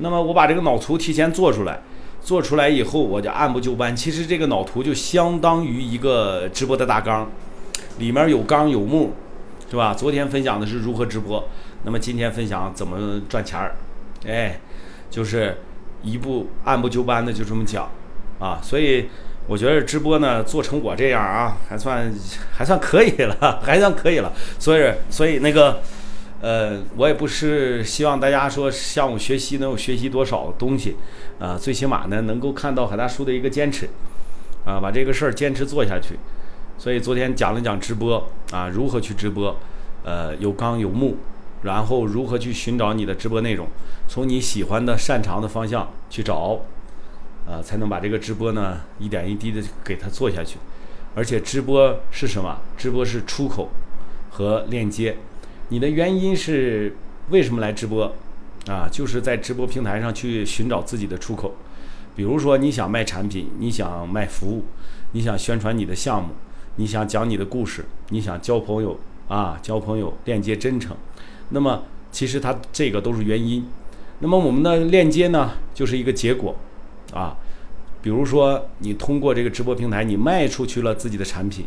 [0.00, 1.80] 那么我把这个脑图提前做出来，
[2.20, 3.94] 做出来以后我就按部就班。
[3.94, 7.28] 其实这个脑图就相当于一个直播的大纲，
[7.98, 9.12] 里面有纲有目，
[9.68, 9.92] 是吧？
[9.92, 11.48] 昨天分享的是如何直播，
[11.82, 13.74] 那么今天分享怎么赚钱儿，
[14.26, 14.60] 哎，
[15.10, 15.58] 就是
[16.02, 17.90] 一步按部就班的就这么讲
[18.38, 18.60] 啊。
[18.62, 19.08] 所以
[19.48, 22.12] 我觉得直播呢做成我这样啊，还算
[22.52, 24.32] 还算可以了，还算可以了。
[24.58, 25.80] 所以所以那个。
[26.40, 30.94] 呃，我也不是希望大家说向我学习能有学习多少东西，
[31.40, 33.88] 啊，最起码呢能够看到海大叔的一个坚持，
[34.64, 36.16] 啊，把这个事儿坚持做下去。
[36.78, 39.56] 所以昨天讲了讲直播，啊，如何去直播，
[40.04, 41.16] 呃，有纲有目，
[41.62, 43.66] 然后如何去寻找你的直播内容，
[44.06, 46.60] 从你喜欢的、擅长的方向去找，
[47.48, 50.58] 啊，才能把这个直播呢一点一滴的给它做下去。
[51.16, 52.58] 而且直播是什么？
[52.76, 53.70] 直播是出口
[54.30, 55.16] 和链接。
[55.70, 56.96] 你的原因是
[57.30, 58.12] 为什么来直播？
[58.66, 61.54] 啊，就是在直播平台上去寻找自己的出口。
[62.14, 64.64] 比如说，你想卖产品，你想卖服务，
[65.12, 66.34] 你想宣传你的项目，
[66.76, 70.96] 你想讲你的故事，你想交朋友啊，交朋友链接真诚。
[71.50, 73.64] 那么，其实它这个都是原因。
[74.18, 76.56] 那么我们的链接呢，就是一个结果
[77.14, 77.36] 啊。
[78.02, 81.66] 比如说，你通过这个直播平台，你卖出去了自己的产品，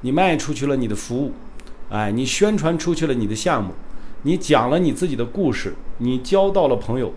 [0.00, 1.32] 你卖出去了你的服务。
[1.90, 3.74] 哎，你宣传出去了你的项目，
[4.22, 7.12] 你讲了你自己的故事，你交到了朋友，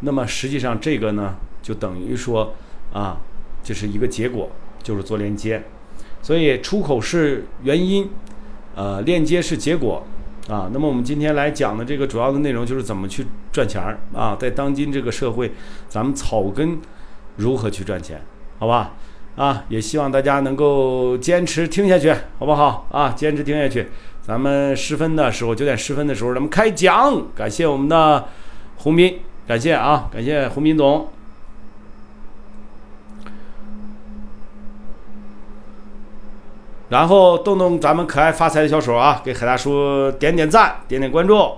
[0.00, 2.54] 那么实际上这个呢，就等于说
[2.92, 3.16] 啊，
[3.62, 4.50] 这是一个结果，
[4.82, 5.62] 就是做链接。
[6.22, 8.10] 所以出口是原因，
[8.74, 10.04] 呃，链接是结果
[10.48, 10.68] 啊。
[10.70, 15.52] 那么我们今天来讲的这个主要的内容就是怎么去赚钱儿啊，在当今这个社会，
[15.88, 16.78] 咱们草根
[17.36, 18.20] 如何去赚钱，
[18.58, 18.96] 好吧？
[19.36, 22.86] 啊，也希望大家能够坚持听下去，好不好？
[22.90, 23.88] 啊，坚持听下去。
[24.22, 27.34] 咱们十分的时候，九点十分的时候，咱们开讲。
[27.34, 28.28] 感谢我们的
[28.76, 31.08] 洪斌，感谢啊，感谢洪斌总。
[36.90, 41.56] 然后动动咱们可爱发财的小手啊，给海大叔点点赞，点点关注。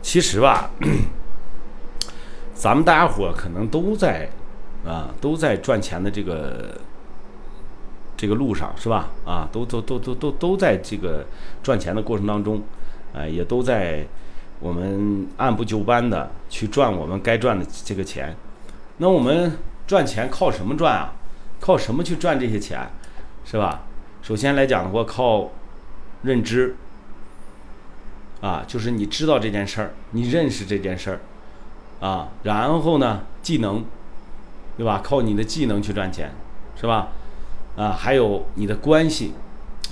[0.00, 0.70] 其实吧，
[2.54, 4.30] 咱们大家伙可能都在。
[4.88, 6.80] 啊，都在赚钱的这个
[8.16, 9.10] 这个路上，是吧？
[9.26, 11.26] 啊，都都都都都都在这个
[11.62, 12.62] 赚钱的过程当中，
[13.12, 14.06] 哎，也都在
[14.60, 18.34] 我们按部就班的去赚我们该赚的这个钱。
[18.96, 21.12] 那我们赚钱靠什么赚啊？
[21.60, 22.88] 靠什么去赚这些钱，
[23.44, 23.82] 是吧？
[24.22, 25.50] 首先来讲的话，靠
[26.22, 26.74] 认知
[28.40, 31.20] 啊，就是你知道这件事儿，你认识这件事儿
[32.00, 33.84] 啊，然后呢，技能。
[34.78, 35.00] 对吧？
[35.02, 36.32] 靠你的技能去赚钱，
[36.76, 37.08] 是吧？
[37.76, 39.32] 啊，还有你的关系，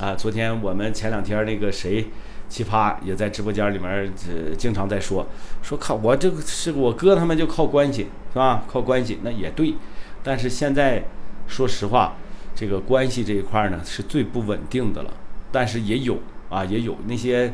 [0.01, 2.07] 啊，昨天我们前两天那个谁，
[2.49, 3.89] 奇葩也在直播间里面，
[4.29, 5.27] 呃，经常在说，
[5.61, 8.63] 说靠我这个是我哥他们就靠关系，是吧？
[8.69, 9.75] 靠关系那也对，
[10.23, 11.03] 但是现在
[11.49, 12.15] 说实话，
[12.55, 15.11] 这个关系这一块呢是最不稳定的了，
[15.51, 17.53] 但是也有啊，也有那些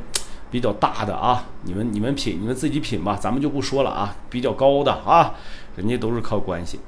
[0.51, 5.35] 比较大的啊，你们你们品，你们自己品吧，咱们就不说了啊，比较高的啊，
[5.77, 6.79] 人家都是靠关系。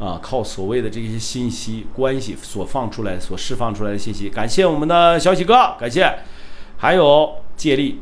[0.00, 6.10] 啊，靠所谓的这些信息关系所放出来、所释放出来的信息，感谢我们的小喜哥，感谢，
[6.78, 8.00] 还有借力，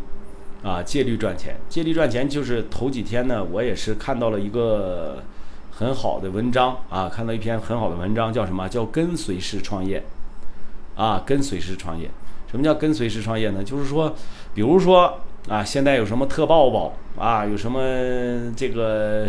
[0.63, 5.25] 啊，借力赚钱，借力赚钱就是头几天呢，我也是看到了一个
[5.73, 8.69] 很好的文章啊，看到一篇很好的文章，叫什么？
[8.69, 10.05] 叫跟随式创业，
[10.95, 12.09] 啊，跟随式创业，
[12.49, 13.65] 什么叫跟随式创业呢？
[13.65, 14.15] 就是说，
[14.55, 19.27] 比如说啊，现在有什么特爆爆啊，有什么这个。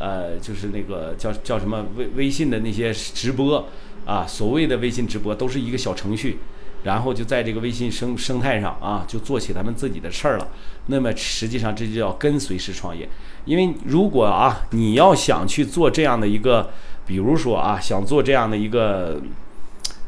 [0.00, 3.68] 呃，就是那个叫叫什么微微信的那些直播
[4.06, 6.38] 啊，所谓的微信直播都是一个小程序，
[6.84, 10.48] 然后就在这个微信生生态上啊，就做起他们自己的事儿了。
[10.86, 13.06] 那么实际上这就叫跟随式创业。
[13.44, 16.70] 因为如果啊，你要想去做这样的一个，
[17.06, 19.20] 比如说啊，想做这样的一个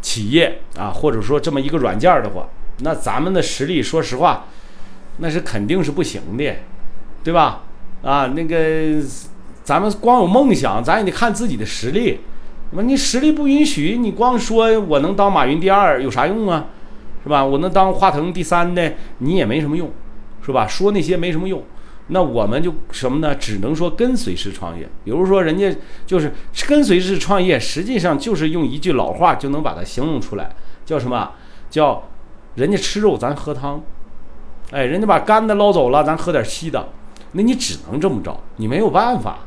[0.01, 2.49] 企业啊，或者说这么一个软件的话，
[2.79, 4.47] 那咱们的实力，说实话，
[5.19, 6.56] 那是肯定是不行的，
[7.23, 7.65] 对吧？
[8.03, 9.05] 啊，那个。
[9.62, 12.20] 咱们光有梦想，咱也得看自己的实力。
[12.70, 16.67] 那么你实力不允许，你光说我能当马云第二有啥用啊？
[17.23, 17.44] 是吧？
[17.44, 19.91] 我能当华腾第三的，你也没什么用，
[20.44, 20.67] 是吧？
[20.67, 21.62] 说那些没什么用。
[22.09, 23.32] 那我们就什么呢？
[23.37, 24.88] 只能说跟随式创业。
[25.05, 25.73] 比如说人家
[26.05, 26.32] 就是
[26.67, 30.50] 跟随式创业，实际上就是用一句老话就能把它形容出来，
[30.85, 31.31] 叫什么？
[31.70, 32.03] 叫
[32.56, 33.81] 人家吃肉，咱喝汤。
[34.73, 36.88] 哎，人家把干的捞走了，咱喝点稀的。
[37.32, 39.38] 那你只能这么着，你没有办法。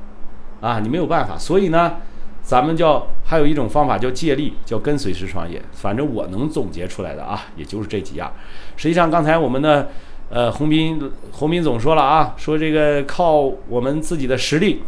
[0.61, 1.97] 啊，你没有办法，所以呢，
[2.43, 5.61] 咱们叫还有一种方法叫借力，叫跟随式创业。
[5.71, 8.31] 反正我能总结出来的啊，也就是这几样。
[8.75, 9.89] 实际上，刚才我们的
[10.29, 10.99] 呃洪斌
[11.31, 14.81] 洪斌总说了啊，说这个靠我们自己的实力，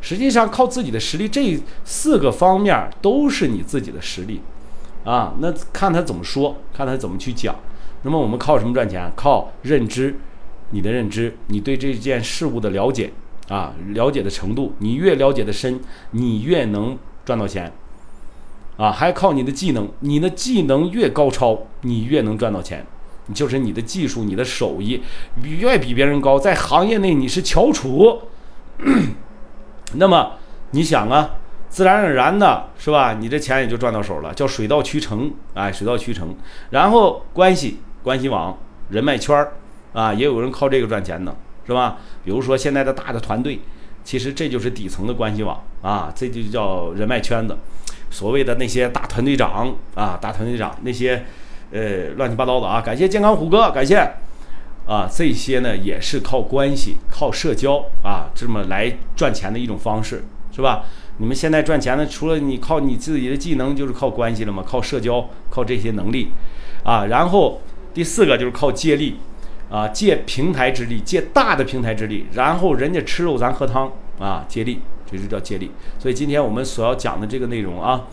[0.00, 4.40] 实际上靠自己的实力，这四个方面都是你自己的实力
[5.04, 5.34] 啊。
[5.38, 7.54] 那看他怎么说，看他怎么去讲。
[8.02, 9.10] 那么我们靠什么赚钱？
[9.14, 10.16] 靠认知，
[10.70, 13.12] 你的认知，你对这件事物的了解。
[13.48, 15.80] 啊，了解的程度，你越了解的深，
[16.12, 17.72] 你越能赚到钱。
[18.76, 22.86] 啊，还靠你的技能，你的技能越高超，你越能赚到钱。
[23.34, 25.00] 就是你的技术，你的手艺
[25.42, 28.22] 越比别人高，在行业内你是翘楚。
[29.94, 30.32] 那么
[30.72, 31.36] 你想啊，
[31.68, 33.14] 自然而然的是吧？
[33.14, 35.32] 你这钱也就赚到手了，叫水到渠成。
[35.54, 36.34] 哎，水到渠成。
[36.70, 38.58] 然后关系、关系网、
[38.88, 39.52] 人脉圈儿
[39.92, 41.36] 啊，也有人靠这个赚钱的。
[41.66, 41.98] 是吧？
[42.24, 43.60] 比如说现在的大的团队，
[44.04, 47.56] 其实这就是底层的关系网啊，这就叫人脉圈子。
[48.10, 51.24] 所谓的那些大团队长啊，大团队长那些
[51.70, 53.96] 呃乱七八糟的啊，感谢健康虎哥，感谢
[54.86, 60.24] 啊，这些呢也是靠关系、靠社交啊，这么来赚钱的一种方式，
[60.54, 60.84] 是吧？
[61.18, 66.32] 你们现在赚钱呢，除了你靠你自己的技能，就是靠关系了嘛，靠社交，靠这些能力
[66.82, 67.06] 啊。
[67.06, 67.60] 然后
[67.94, 69.16] 第四个就是靠借力。
[69.72, 73.90] 啊，借平台之力，借大的平台之力，然后人家吃肉，咱喝汤
[74.20, 75.70] 啊，借力，这就叫借力。
[75.98, 78.04] 所以今天我们所要讲的这个内容啊，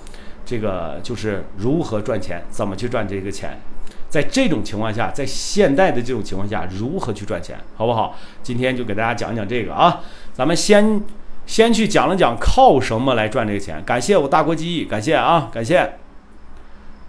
[0.45, 3.59] 这个就是如何赚钱，怎么去赚这个钱，
[4.07, 8.15] 在这种情况下，在现代的这种情况下，如何去赚钱，好不好？
[8.41, 9.99] 今天就给大家讲讲这个啊，
[10.33, 11.01] 咱们先
[11.45, 13.83] 先去讲了讲靠什么来赚这个钱。
[13.83, 15.95] 感谢我大国记忆，感谢啊，感谢，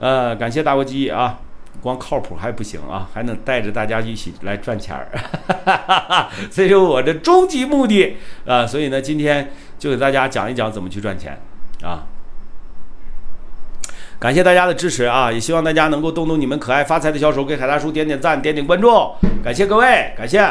[0.00, 1.38] 呃，感谢大国记忆啊。
[1.80, 5.08] 光靠谱还不行啊，还能带着大家一起来赚钱儿，
[6.50, 8.66] 这是我的终极目的啊！
[8.66, 11.40] 所以呢，今天就给大家讲一讲怎么去赚钱
[11.82, 12.04] 啊！
[14.18, 15.32] 感谢大家的支持啊！
[15.32, 18.88] 也希望大家能够动动你们可爱发财的小手，给海大叔点点赞，点点关注，
[19.42, 20.46] 感谢各位，感谢。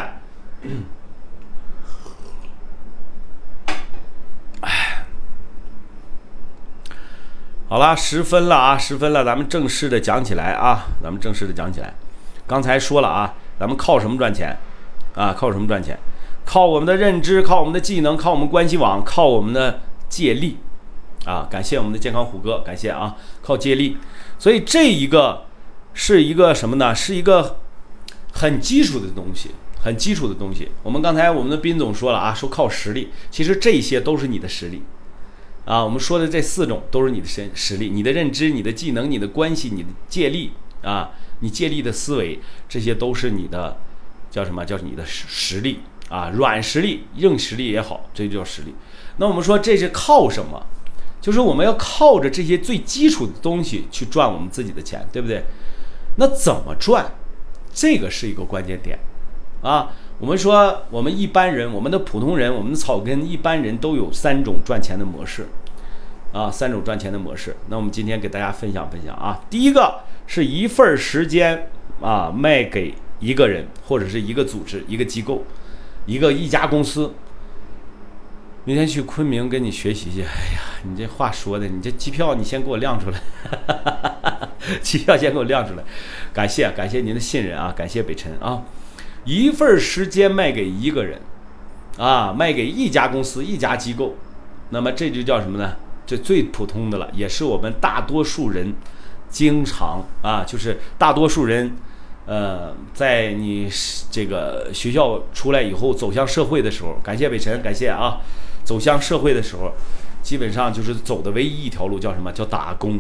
[7.70, 11.94] 好了，十分了啊，十分了，咱们正式的讲起来啊，咱们正式的讲起来。
[12.48, 14.58] 刚才说了啊，咱们靠什么赚钱
[15.14, 15.36] 啊？
[15.38, 15.96] 靠什么赚钱？
[16.44, 20.58] 靠我们的认知，靠我们的技能，靠我们关系网，靠我们的借力
[21.28, 21.48] 啊！
[21.48, 23.16] 感谢我们的健康虎哥，感谢啊！
[23.44, 23.98] 靠借力，
[24.40, 25.46] 所以这一个
[25.94, 26.96] 是一个什么呢？
[26.96, 27.60] 是一个
[28.34, 29.52] 很基础的东西，
[29.84, 30.72] 很基础的东西。
[30.82, 34.82] 我们刚才我们的斌总说了啊，说靠实力，其实这些都是你的实力。
[35.70, 40.52] 啊，我们说的这四种都是你的身实力、你的认知、你的技能、你的关系、你的借力
[40.82, 41.12] 啊，
[41.42, 43.78] 你借力的思维，这些都是你的
[44.32, 48.74] 叫什么叫你的实实力啊，软实力、硬实力也好，这就叫实力。
[49.18, 50.66] 那我们说这是靠什么？
[51.22, 55.44] 就是我们要靠着这些最基础的东西去赚我们自己的钱，对不对？
[56.16, 57.12] 那怎么赚？
[57.72, 58.98] 这个是一个关键点
[59.62, 59.92] 啊。
[60.18, 65.48] 我们说，我们一般人，我们的普通人，我们的草根一般人都有三种赚钱的模式，
[66.32, 67.56] 啊，三种赚钱的模式。
[67.68, 69.42] 那我们今天给大家分享分享啊。
[69.50, 71.70] 第一个是一份时间
[72.02, 75.44] 啊，卖给一个人或者是一个组织、一个机构、
[76.06, 77.14] 一个一家公司。
[78.66, 80.22] 明天去昆明跟你学习去。
[80.22, 83.20] 哎呀，你这话说的，你这机票你先给我亮出来，
[84.84, 85.84] 机票先给我亮出来。
[86.32, 88.62] 感谢感谢您的信任啊，感谢北辰啊。
[89.26, 91.20] 一份时间卖给一个人，
[91.98, 94.16] 啊，卖给一家公司、一家机构，
[94.70, 95.76] 那么这就叫什么呢？
[96.10, 98.74] 这最普通的了，也是我们大多数人
[99.30, 101.76] 经常啊，就是大多数人，
[102.26, 103.70] 呃，在你
[104.10, 108.22] 这个学校出来以后走向社会的时候，感谢北辰，感谢啊，
[108.64, 109.72] 走向社会的时候，
[110.24, 112.32] 基本上就是走的唯一一条路叫什么？
[112.34, 113.00] 叫打工。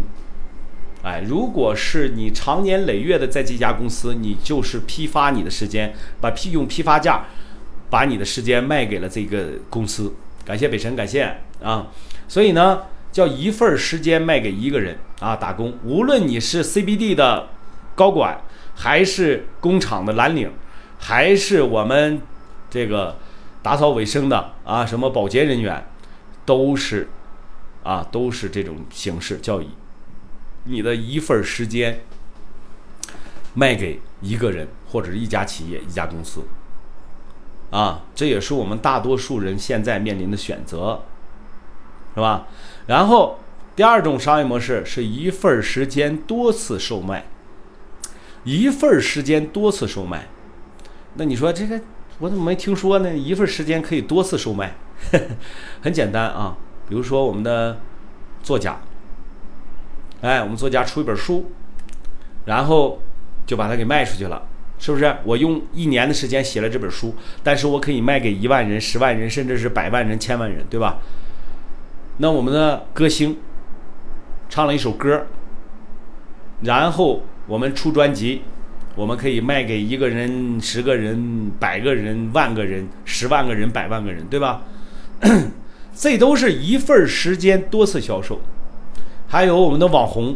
[1.02, 7.26] 哎，如果是你长年累月的在这家公司，你就是批发你的时间，把批用批发价
[7.90, 10.14] 把你的时间卖给了这个公司。
[10.46, 11.88] 感谢北辰，感谢啊！
[12.28, 15.78] 所以呢，叫一份时间卖给一个人啊，打工。
[15.84, 17.50] 无论你是 CBD 的
[17.96, 18.42] 高管，
[18.76, 20.52] 还是工厂的蓝领，
[21.00, 22.22] 还是我们
[22.70, 23.18] 这个
[23.62, 25.88] 打扫卫生的啊，什么保洁人员，
[26.46, 27.10] 都是
[27.84, 29.70] 啊，都是这种形式，叫以。
[30.66, 32.02] 你的一份时间
[33.54, 36.44] 卖给一个人或者是一家企业、一家公司，
[37.72, 41.02] 啊，这也是我们大多数人现在面临的选择，
[42.14, 42.48] 是吧？
[42.88, 43.40] 然后
[43.76, 47.26] 第二种商业模式是一份时间多次售卖，
[48.44, 50.28] 一份时间多次售卖。
[51.16, 51.80] 那你说这个
[52.20, 53.16] 我怎么没听说呢？
[53.16, 54.76] 一份时间可以多次售卖？
[55.82, 56.58] 很简单啊，
[56.88, 57.80] 比如说我们的。
[58.42, 58.80] 作家，
[60.22, 61.52] 哎，我们作家出一本书，
[62.46, 63.02] 然后
[63.46, 64.48] 就把它给卖出去了，
[64.80, 65.18] 是不是？
[65.26, 71.00] 我用一年的时间写了这本书，但是我可以卖给一万人、十万人，甚至是百万人、千万人，对吧？
[72.22, 73.38] 那我们的歌星
[74.50, 75.26] 唱了一首歌，
[76.64, 78.42] 然后我们出专辑，
[78.96, 84.64] 我们可以卖给一个人、十个人、百个人、万个人、十万个人、百万个人，对吧？
[85.96, 88.42] 这都是一份时间多次销售。
[89.30, 90.36] 还有我们的网红，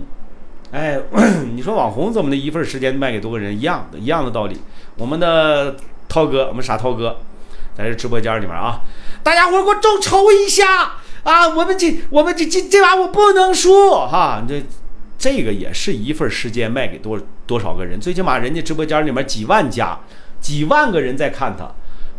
[0.71, 0.97] 哎，
[1.53, 4.57] 你说网红怎么的一份时间卖给多个人一样的，一样的道理。
[4.95, 5.75] 我们的
[6.07, 7.17] 涛哥，我们傻涛哥，
[7.77, 8.79] 在这直播间里面啊，
[9.21, 11.02] 大家伙给我众筹一下。
[11.23, 14.61] 啊，我们这我们这这这把我不能输哈，这
[15.17, 17.99] 这个也是一份时间卖给多多少个人？
[17.99, 19.97] 最起码人家直播间里面几万家、
[20.41, 21.71] 几万个人在看他，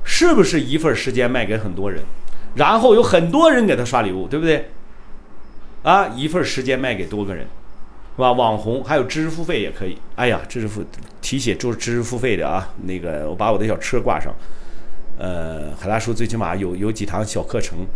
[0.04, 2.02] 是不是一份时间卖给很多人？
[2.54, 4.70] 然后有很多人给他刷礼物，对不对？
[5.82, 7.44] 啊，一份时间卖给多个人，
[8.16, 8.32] 是吧？
[8.32, 9.98] 网红还有知识付费也可以。
[10.16, 10.82] 哎呀，知识付
[11.20, 14.32] 提写就是知识付费的啊，那个我把我的小车挂上。
[15.18, 17.86] 呃，海大叔最起码有有几堂小课程。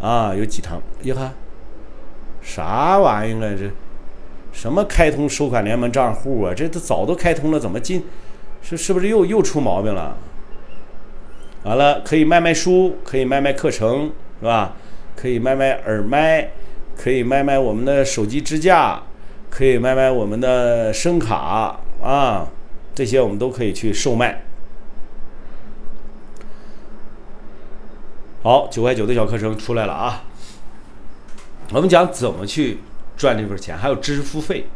[0.00, 0.82] 啊，有几堂？
[1.02, 1.32] 哟哈，
[2.42, 3.56] 啥玩意儿啊？
[3.58, 3.70] 这
[4.52, 6.54] 什么开通收款联盟账户啊？
[6.54, 8.04] 这都早都开通了，怎么进？
[8.62, 10.16] 是是不是又又出毛病了？
[11.62, 14.76] 完了，可以卖卖书，可以卖卖课程，是吧？
[15.14, 16.50] 可以卖卖耳麦，
[16.96, 19.02] 可以卖卖我们的手机支架，
[19.50, 22.46] 可以卖卖我们的声卡啊，
[22.94, 24.42] 这些我们都可以去售卖。
[28.46, 30.22] 好，九块九的小课程出来了啊！
[31.72, 32.78] 我们讲怎么去
[33.16, 34.68] 赚这份钱，还有知识付费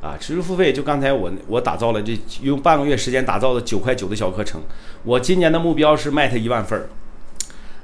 [0.00, 0.16] 啊！
[0.18, 4.62] 知识付费就刚才我我打造了这用半个月时间打造的九块九的小课程，
[5.04, 6.88] 我今年的目标是卖它一万份儿，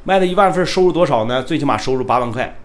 [0.05, 1.43] 卖它一万份儿，收入多少呢？
[1.43, 2.57] 最起码收入八万块，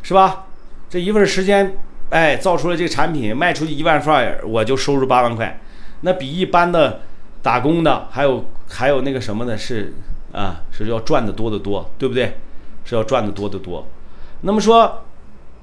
[0.00, 0.46] 是吧？
[0.88, 1.76] 这一份时间，
[2.08, 5.60] 哎，造出来这个产品卖出去一万份儿，我就收入八万块，
[6.00, 7.02] 那比一般的
[7.42, 9.54] 打工的还有还有那个什么呢？
[9.54, 9.92] 是。
[10.32, 12.38] 啊，是要赚的多得多，对不对？
[12.84, 13.86] 是要赚的多得多。
[14.40, 15.02] 那么说，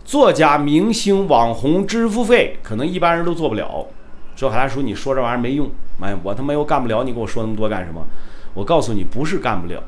[0.04, 3.88] 作家、明星、网红、知识付费，可能一般人都做不了。
[4.36, 8.06] 说海大叔，你说这玩意儿没用，妈呀，我他妈又干不了，你跟我说那么多干什么？
[8.54, 9.82] 我告诉你，不是干不了，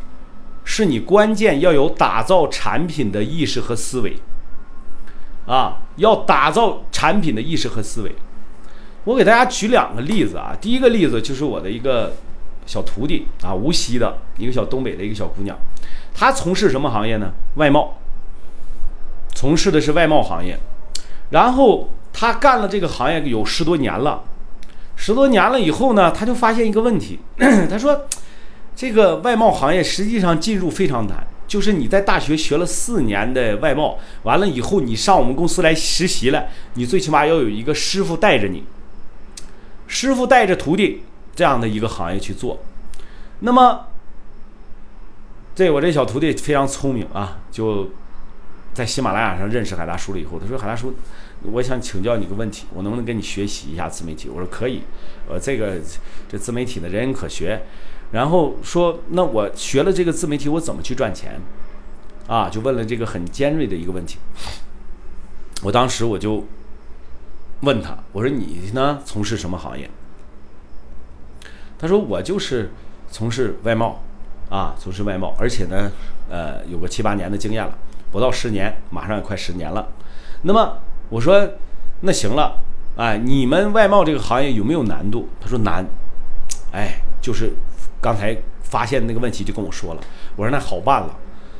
[0.63, 4.15] 是你关键要有打造产品的意识和思维。
[5.45, 8.15] 啊，要打造产品的意识和思维。
[9.03, 12.13] 我给大家举两个例子啊，第一个例子就是我的一个。
[12.67, 15.57] 小徒弟啊，无锡的一个小东北的一个小姑娘，
[16.13, 17.31] 她从事什么行业呢？
[17.55, 17.97] 外贸，
[19.33, 20.59] 从事的是外贸行业。
[21.31, 24.23] 然后她干了这个行业有十多年了，
[24.97, 27.19] 十多年了以后呢，她就发现一个问题，
[27.69, 28.05] 她说，
[28.75, 38.63] 这个外贸行业实际上进入非常难，就是你在大学学了四年的外贸，完了以后你上我们公司来实习了，你最起码要有一个师傅带着你，
[39.87, 41.03] 师傅带着徒弟。
[41.37, 42.57] 这样的一个行业去做，
[43.41, 43.85] 那么，
[45.53, 47.91] 这我这小徒弟非常聪明啊，就
[48.73, 50.95] 在喜马拉雅上认识海大叔了以后，他说：“海大叔，
[51.43, 54.81] 我想请教你个问题，我能不能跟你学习一下自媒体？”我说：“可以，
[55.29, 55.79] 呃，这个
[56.27, 57.61] 这自媒体的人人可学。”
[58.13, 61.39] 然后说：“那我学了这个自媒体，我怎么去赚钱？”
[62.27, 64.17] 啊，就问了这个很尖锐的一个问题。
[65.61, 66.43] 我当时我就
[67.61, 69.87] 问他：“我说你呢，从事什么行业？”
[71.79, 72.71] 他说：“我就是
[73.11, 74.01] 从事外贸，
[74.49, 75.91] 啊，从事外贸，而且呢，
[76.27, 77.71] 呃，有个七八年的经验了，
[78.11, 79.87] 不到十年，马上也快十年了。
[80.41, 80.79] 那么
[81.09, 81.47] 我说，
[82.01, 82.59] 那行了，
[82.95, 85.29] 哎，你们外贸这个行业有没有难度？
[85.39, 85.85] 他说难，
[86.71, 87.53] 哎，就是
[88.01, 90.01] 刚才发现那个问题就跟我说了。
[90.35, 91.15] 我说那好办了，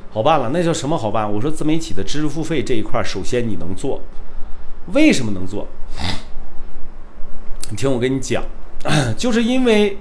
[0.10, 1.32] 好办了，那叫什么好办？
[1.32, 4.02] 我说自媒体的知识付费这一块，首先你能做，
[4.94, 5.68] 为什么能做？
[7.70, 8.44] 你听我跟你讲，
[9.16, 10.00] 就是因为。”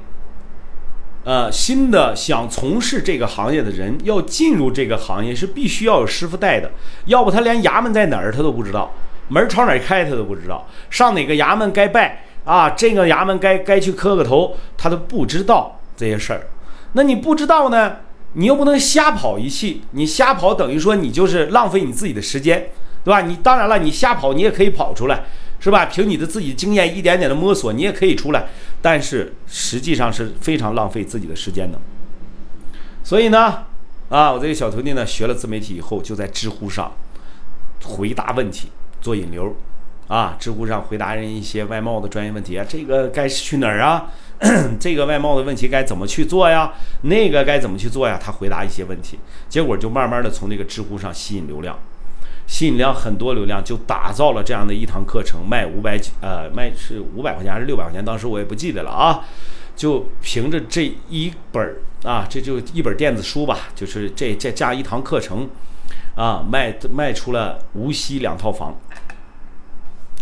[1.26, 6.70] 呃，新的想从事这个行业的人要进入这个行业是必须要有师傅带的，
[7.06, 8.94] 要不他连衙门在哪儿他都不知道，
[9.26, 16.46] 门朝哪儿开他都不知道，上哪个衙门该拜啊，这个衙门该该去磕个头他都不知道这些事儿。
[16.92, 17.96] 那你不知道呢，
[18.34, 22.68] 你又不能瞎跑一气，你瞎跑等于说你就是浪费你自己的时间，
[23.02, 23.22] 对吧？
[23.22, 25.24] 你当然了，你瞎跑你也可以跑出来。
[25.58, 25.86] 是吧？
[25.86, 28.46] 凭你的自己经验，一点点的摸索，你也可以出来，
[28.86, 31.76] 但是实际上是非常浪费自己的时间的。
[33.02, 33.64] 所以呢，
[34.10, 36.92] 啊，我这个小徒弟呢，学了自媒体以后，就在知乎上
[37.82, 38.68] 回答问题，
[39.00, 39.56] 做引流，
[40.06, 44.08] 啊，知乎上回答人一些外贸的专业问题啊，这个该去哪儿啊？
[44.78, 46.72] 这个外贸的问题该怎么去做呀？
[47.02, 48.16] 那个该怎么去做呀？
[48.22, 51.76] 他回答一些问题，结果就慢慢的从这个知乎上吸引流量。
[52.46, 58.04] 吸引量很多流量，就打造了这样的一堂课程，卖五百几，呃，卖是五百块钱还是六百块钱？
[58.04, 59.24] 当时我也不记得了啊。
[59.74, 65.46] 就凭着这一本儿啊，这就一本电子书吧，就是这这加一堂课程，
[66.14, 68.74] 啊，卖卖出了无锡两套房，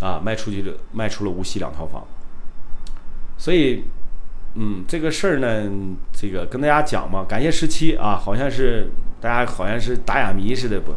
[0.00, 2.04] 啊，卖出去了，卖出了无锡两套房。
[3.38, 3.84] 所以，
[4.56, 5.70] 嗯，这个事儿呢，
[6.12, 8.90] 这个跟大家讲嘛，感谢十七啊，好像是
[9.20, 10.92] 大家好像是打哑谜似的不，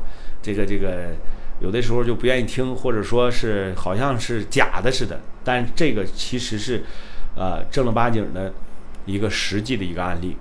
[0.47, 1.13] 这个这个
[1.59, 6.85] 有的时候就不愿意听，或者说是好像是假的似的，但这个其实是，
[7.35, 8.53] 呃，正儿八经的
[9.05, 10.37] 一个实际的一个案例，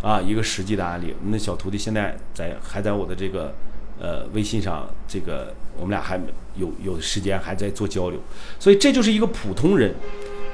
[0.00, 1.12] 啊，一个实际的案例。
[1.26, 3.52] 那小徒弟现在在还在我的这个
[3.98, 6.20] 呃微信上，这个我们俩还
[6.54, 8.20] 有有时间还在做交流，
[8.60, 9.96] 所以这就是一个普通人。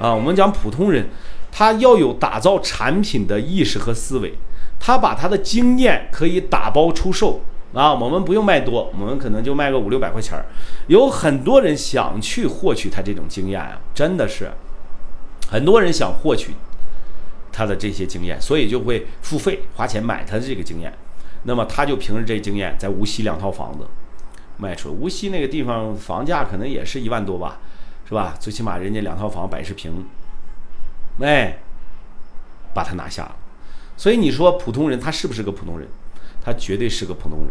[0.01, 1.09] 啊，我们讲普通人，
[1.53, 4.33] 他要有打造产品的意识和思维，
[4.81, 7.43] 他把他的经验可以打包出售
[7.75, 10.47] 啊，我们不用卖多，我们可能就卖个五六百块钱儿。
[10.87, 14.51] 有很多人想去获取他这种经验啊，真的是
[15.51, 16.55] 很多人想获取
[17.53, 20.93] 他的这些经验，所以就会付费花钱买他的这个经验。
[21.45, 23.87] 那么他就凭着这经验，在无锡两套房子
[24.57, 27.61] 卖出，无锡那个地方房价可能也是一万多吧。
[28.09, 28.35] 是吧？
[28.41, 30.07] 最起码人家两套房百十平，
[31.21, 31.59] 哎，
[32.73, 33.37] 把他拿下了。
[33.99, 35.87] 所以你说普通人他是不是个普通人？
[36.49, 37.49] 他绝对是个普通人。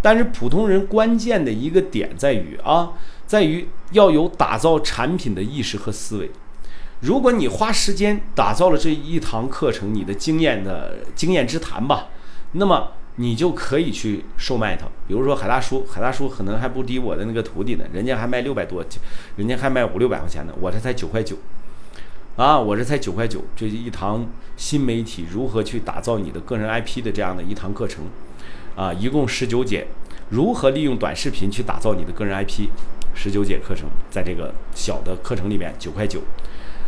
[0.00, 2.92] 但是普通人关键的一个点在于啊，
[3.26, 6.30] 在于要有打造产品的意识和思维。
[7.00, 12.08] 如果你花时间打造了这一堂课程，你的经验的经验之谈吧，
[12.52, 12.92] 那么。
[13.18, 18.84] 你就可以去售卖它，比如说海大叔，海大叔可能还不低我的那个徒弟呢，人家还卖六百多，
[19.36, 21.34] 人家还卖五六百块钱呢，我这才九块九，
[22.36, 24.26] 啊，我这才九块九，这一堂
[24.56, 28.04] 新媒体如何去打造你的个人 IP 的这样的一堂课程，
[28.76, 29.86] 啊，一共十九节，
[30.28, 32.68] 如何利用短视频去打造你的个人 IP，
[33.14, 36.20] 十九节课程，在这个小的课程里面九块九，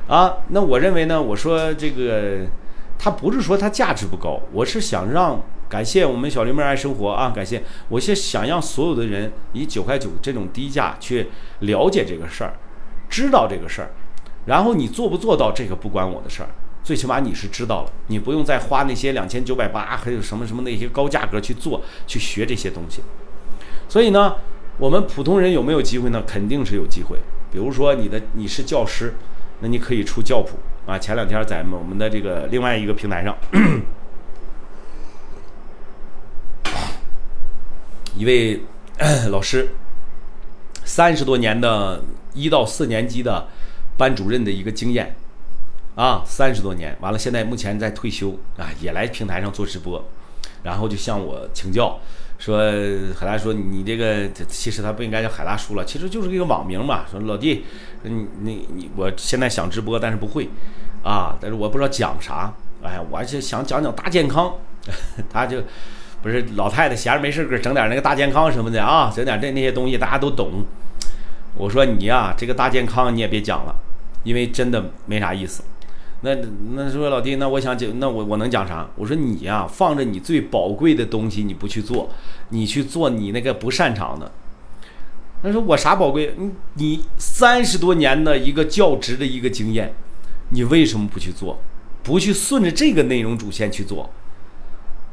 [0.07, 2.47] 啊，那我认为呢，我说这个，
[2.99, 5.43] 它不是说它价值不高，我是想让。
[5.69, 7.31] 感谢我们小刘妹爱生活啊！
[7.31, 11.27] 感谢，我是想让所有的人以九块九这种低价去
[11.59, 12.55] 了解这个事儿，
[13.11, 13.91] 知道这个事儿，
[14.49, 16.49] 然后你做不做到这个不关我的事儿，
[16.83, 23.03] 最起码你是知道了，你不用再花那些两千九百八还有什么什么那些高价格去做去学这些东西。
[23.91, 24.37] 所以呢，
[24.79, 26.23] 我们普通人有没有机会呢？
[26.27, 27.19] 肯定是有机会。
[27.53, 29.15] 比如说你的你是教师，
[29.61, 30.99] 那你可以出教谱啊。
[30.99, 33.37] 前两天在我们的这个另外一个平台上。
[38.17, 38.63] 一位
[39.31, 39.69] 老师，
[40.85, 42.03] 三十多年的
[42.35, 43.47] 一到四年级的
[43.99, 45.15] 班主任的一个经验
[45.97, 50.03] 啊，三十多年，完了现在目前在退休啊，也来平台上做直播，
[50.63, 51.99] 然后就向我请教，
[52.39, 52.59] 说
[53.19, 57.05] 海大说你这个其实他不应该叫海大叔了，其实就是一个网名嘛。
[57.11, 57.65] 说老弟，
[58.05, 60.49] 你你你，我现在想直播，但是不会
[61.03, 64.55] 啊，但是我不知道讲啥，哎，我就想讲讲大健康，
[65.29, 65.63] 他就。
[66.21, 70.65] 不是老太太闲着没事儿，整点那个大健康什么的啊，整点这那些东西大家都懂。
[71.55, 73.75] 我说你呀，这个大健康你也别讲了，
[74.29, 75.63] 因为真的没啥意思。
[76.21, 76.35] 那
[76.75, 78.87] 那说老弟，那我想讲，那我我能讲啥？
[78.97, 82.11] 我说你呀，放着你最宝贵的东西你不去做，
[82.51, 84.31] 你去做你那个不擅长的。
[85.43, 86.35] 他说我啥宝贵？
[86.37, 89.95] 你你三十多年的一个教职的一个经验，
[90.51, 91.59] 你为什么不去做？
[92.03, 94.11] 不去顺着这个内容主线去做？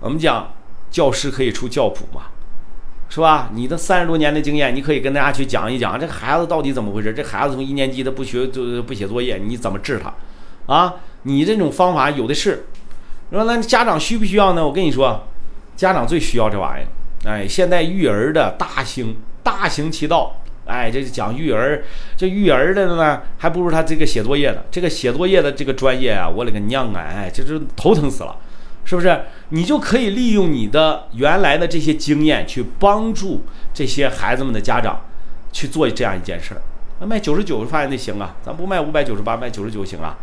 [0.02, 0.52] 我们讲。
[0.92, 2.28] 教师可以出教辅嘛，
[3.16, 3.50] 是吧？
[3.54, 7.14] 你的三十多年的经验，你可以跟大家去讲一讲，这孩子到底怎么回事？
[7.14, 10.14] 这孩子从一年级他不学就不写作业，你怎么治他？
[10.66, 12.66] 啊，你这种方法有的是。
[13.32, 14.68] 说那家长需不需要呢？
[14.68, 15.30] 我跟你说，
[15.78, 17.32] 家长最需要这玩意儿。
[17.32, 21.86] 哎，现在育儿的大行大行其道，哎，这讲育儿，
[22.18, 24.66] 这育儿的呢，还不如他这个写作业的。
[24.70, 27.00] 这个写作业的这个专业啊，我勒个娘啊！
[27.00, 28.36] 哎，这是头疼死了。
[28.86, 33.44] 是不是你就可以利用你的原来的这些经验去帮助
[33.74, 35.02] 这些孩子们的家长
[35.52, 36.62] 去做这样一件事儿？
[37.00, 40.16] 那卖九十九发现那行啊，咱不卖五百九十八，卖九十九行啊，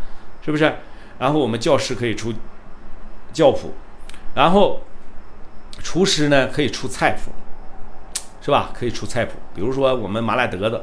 [0.45, 0.73] 是不是？
[1.19, 2.33] 然后我们教师可以出
[3.33, 3.75] 教谱，
[4.35, 4.81] 然后
[5.83, 7.33] 厨师呢可以出菜谱，
[8.41, 8.71] 是吧？
[8.73, 9.33] 可以出菜谱。
[9.55, 10.83] 比如说我们麻辣德子，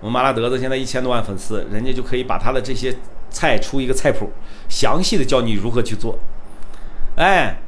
[0.00, 2.94] 我们麻辣德子现在一千多万粉丝，人家就可以把他的这些
[3.30, 4.30] 菜出一个菜谱，
[4.68, 6.18] 详细的教你如何去做。
[7.20, 7.60] 哎，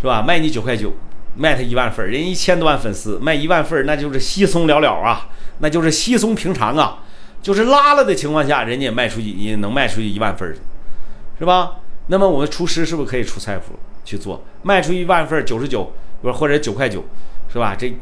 [0.00, 0.20] 是吧？
[0.20, 0.92] 卖你九块九，
[1.36, 5.28] 卖他一万份儿，人一千多万粉丝，卖一万份，那就是稀松了了啊，
[5.60, 7.04] 那就是稀松平常啊，
[7.40, 10.52] 就是拉了的情况下，人家也卖出去，也能卖出去一万份，
[11.38, 11.76] 是吧？
[12.08, 17.04] 那么我们厨师是不是可以出菜谱去做，卖出一万份儿九十九，不或者九块九，
[17.52, 17.76] 是吧？
[17.78, 17.96] 这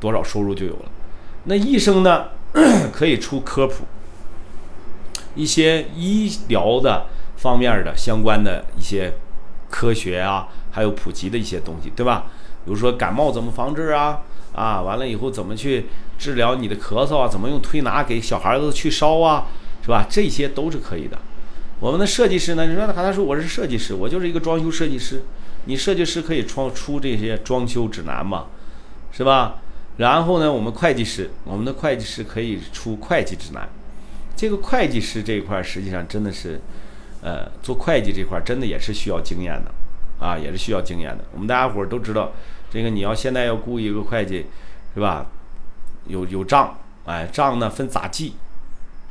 [0.00, 0.86] 多少收入就有了。
[1.44, 2.28] 那医生呢，
[2.90, 3.84] 可以出科普，
[5.34, 7.04] 一些医疗的
[7.36, 9.12] 方面的相关的一些
[9.70, 12.26] 科学啊，还有普及的一些东西，对吧？
[12.64, 14.20] 比如说感冒怎么防治啊？
[14.52, 15.86] 啊，完了以后怎么去
[16.18, 17.28] 治疗你的咳嗽啊？
[17.28, 19.46] 怎么用推拿给小孩子去烧啊？
[19.82, 20.04] 是吧？
[20.10, 21.16] 这些都是可以的。
[21.78, 22.66] 我们的设计师呢？
[22.66, 25.22] 你说他他说我是设计师，我就是一个装修设计师。
[25.64, 28.46] 你设计师可以创出这些装修指南嘛？
[29.12, 29.60] 是吧？
[29.96, 33.68] 然后呢，我们会计师，我们的会计师可以出会计指南。
[34.36, 36.60] 这个会计师这一块实际上真的是，
[37.22, 39.70] 呃，做会计这块真的也是需要经验的，
[40.24, 41.24] 啊，也是需要经验的。
[41.32, 42.32] 我们大家伙儿都知道，
[42.70, 44.46] 这个你要现在要雇一个会计，
[44.94, 45.26] 是吧？
[46.06, 48.34] 有有账，哎，账呢分咋记，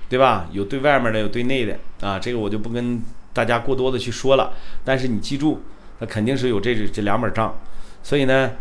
[0.10, 0.48] 对吧？
[0.52, 3.02] 有对外面的，有对内的，啊，这个我就不跟
[3.34, 4.54] 大家过多的去说了。
[4.84, 5.62] 但是你记住，
[6.00, 7.58] 他肯定是有这这两本账，
[8.04, 8.52] 所以呢，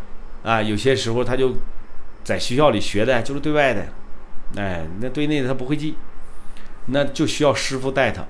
[0.43, 1.55] 啊，有些时候他就。
[2.25, 3.87] 在学校里学的就是对外的，
[4.57, 5.95] 哎，那对内的他不会记，
[6.87, 8.23] 那就需要师傅带他。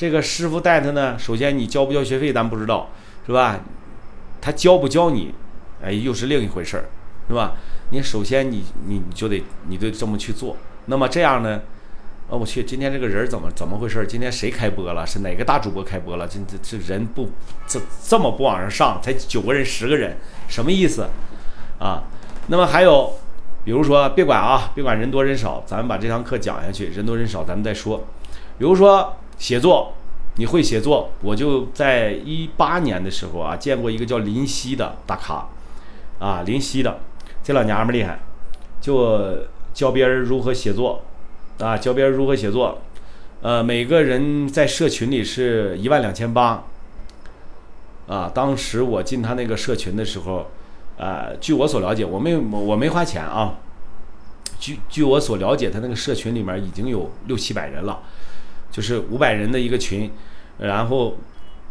[0.00, 2.88] 这个师傅带他呢，首先你交不交学费咱不知道，
[3.26, 3.60] 是吧？
[4.40, 5.34] 他教不教你，
[5.82, 6.84] 哎，又是另一回事儿，
[7.28, 7.52] 是吧？
[7.90, 10.56] 你首先你你你就得你得这么去做。
[10.86, 11.60] 那么这样呢？
[12.30, 14.06] 啊，我去，今天这个人怎么怎么回事？
[14.06, 15.06] 今天谁开播了？
[15.06, 16.26] 是哪个大主播开播了？
[16.26, 17.28] 这这这人不
[17.66, 20.16] 这这么不往上上，才九个人十个人，
[20.48, 21.06] 什么意思
[21.78, 22.04] 啊？
[22.46, 23.12] 那么还有。
[23.66, 26.86] 比如说，别管啊，别管人多人少，咱们把这堂课讲下去。
[26.86, 28.02] 人多人少，咱们再说。
[28.56, 29.94] 比如说写作，
[30.36, 35.48] 你会写作，我就在一八年的时候啊，见过一个叫林夕的大咖，
[36.18, 37.00] 啊，林夕的
[37.42, 38.20] 这老娘们厉害，
[38.80, 39.38] 就
[39.74, 41.02] 教别人如何写作，
[41.58, 42.82] 啊，教别人如何写作，
[43.40, 46.64] 呃，每个人在社群里是一万两千八，
[48.06, 50.46] 啊，当时我进他那个社群的时候。
[51.02, 53.54] 呃，据我所了解，我没我没花钱啊。
[54.58, 58.02] 据据我所了解，他那个社群里面已经有六七百人了，
[58.70, 60.10] 就是五百人的一个群，
[60.58, 61.16] 然后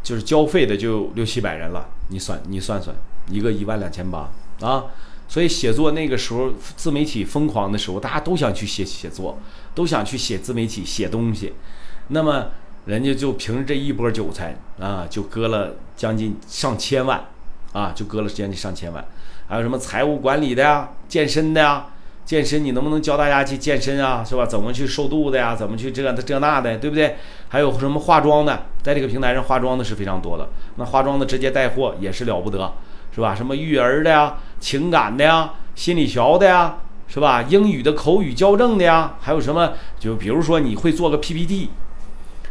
[0.03, 1.89] 就是交费的就六七百人了。
[2.09, 2.95] 你算你算算，
[3.29, 4.31] 一个一万两千八
[4.61, 4.85] 啊。
[5.27, 9.37] 所以写作那个时候自媒体疯狂的时候，大家都想去写写作，
[9.75, 11.53] 都想去写自媒体写东西。
[12.07, 12.47] 那么
[12.85, 17.23] 人家就凭着这一波韭菜啊，就割了将近上千万
[17.73, 19.05] 啊，就割了将近上千万。
[19.47, 21.85] 还有什么财务管理的呀，健身的呀，
[22.29, 24.45] 健身你能不能教大家去健身啊，是吧？
[24.45, 25.55] 怎么去瘦肚子呀？
[25.55, 27.15] 怎么去这这那的，对不对？
[27.47, 30.47] 还有什么化妆的，在这个平台上化妆的是非常多的。
[30.75, 32.71] 那化妆的直接带货也是了不得，
[33.15, 33.33] 是吧？
[33.33, 37.41] 什么育儿的呀，情感的呀，心理学的呀，是吧？
[37.49, 39.73] 英语的口语校正的呀，还有什么？
[39.99, 41.71] 就比如说你会做个 PPT，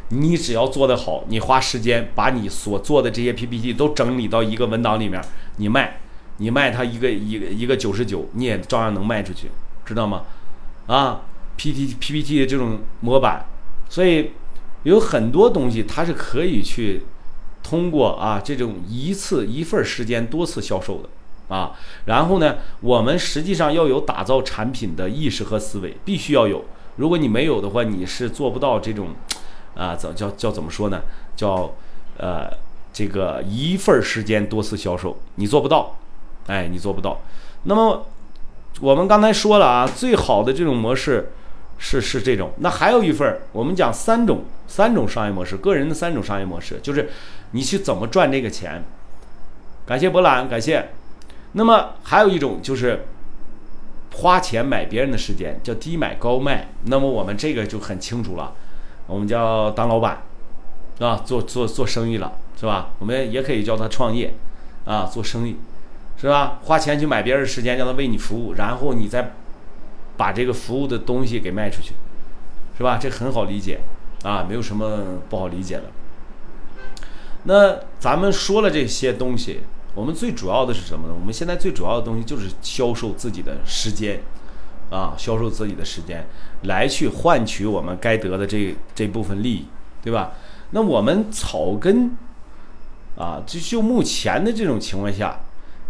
[0.08, 5.22] 你只要做得好，你花时间把你所做的这些 PPT 都整理到一个文档里面，
[5.58, 6.00] 你卖。
[6.40, 9.48] 你卖它一个一个一个九十九，你也照样能卖出去，
[9.88, 10.22] 知道吗？
[10.86, 11.22] 啊
[11.56, 13.46] ，P T P P T 的这种模板，
[13.88, 14.32] 所以
[14.82, 17.04] 有很多东西它是可以去
[17.62, 21.72] 通过啊这种一次一份时间多次销售的啊。
[22.04, 26.64] 然后呢，我们实际上要有打造产品的意识和思维，必须要有。
[26.96, 29.08] 如果你没有的话，你是做不到这种
[29.74, 31.02] 啊，怎叫叫怎么说呢？
[31.36, 31.72] 叫
[32.16, 32.50] 呃
[32.92, 35.96] 这个一份时间多次销售，你做不到。
[36.46, 37.20] 哎，你做不到。
[37.64, 38.06] 那么
[38.80, 41.32] 我们刚才说了啊，最好的这种模式
[41.78, 42.52] 是是这种。
[42.58, 47.10] 那还有一份，我们讲三种三种商业模式，个人的三种商业模式，就是
[47.52, 48.84] 你去怎么赚这个钱。
[49.84, 50.90] 感谢博览，感谢。
[51.52, 53.06] 那么还有一种就是
[54.14, 56.68] 花钱买别人的时间，叫低买高卖。
[56.84, 58.52] 那么我们这个就很清楚了，
[59.06, 60.22] 我们叫当老板，
[61.00, 62.90] 啊，做做做生意了，是吧？
[62.98, 64.34] 我们也可以叫他创业，
[64.84, 65.56] 啊，做生意。
[66.20, 66.58] 是吧？
[66.64, 69.34] 花钱去买别人的时间，让他为你服务，然后你再
[70.16, 71.92] 把这个服务的东西给卖出去，
[72.76, 72.98] 是吧？
[73.00, 73.78] 这很好理解
[74.24, 75.84] 啊，没有什么不好理解的。
[77.44, 79.60] 那咱们说了这些东西，
[79.94, 81.14] 我们最主要的是什么呢？
[81.14, 84.20] 我们现在最主要的东西就是销售自己的时间
[84.90, 86.26] 啊，销售自己的时间，
[86.64, 89.66] 来去换取我们该得的这这部分利益，
[90.02, 90.32] 对吧？
[90.70, 92.16] 那我们草根
[93.16, 95.38] 啊，就就目前的这种情况下。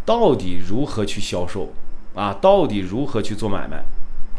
[0.09, 1.71] 到底如何去销售
[2.15, 2.33] 啊？
[2.41, 3.85] 到底如何去做买卖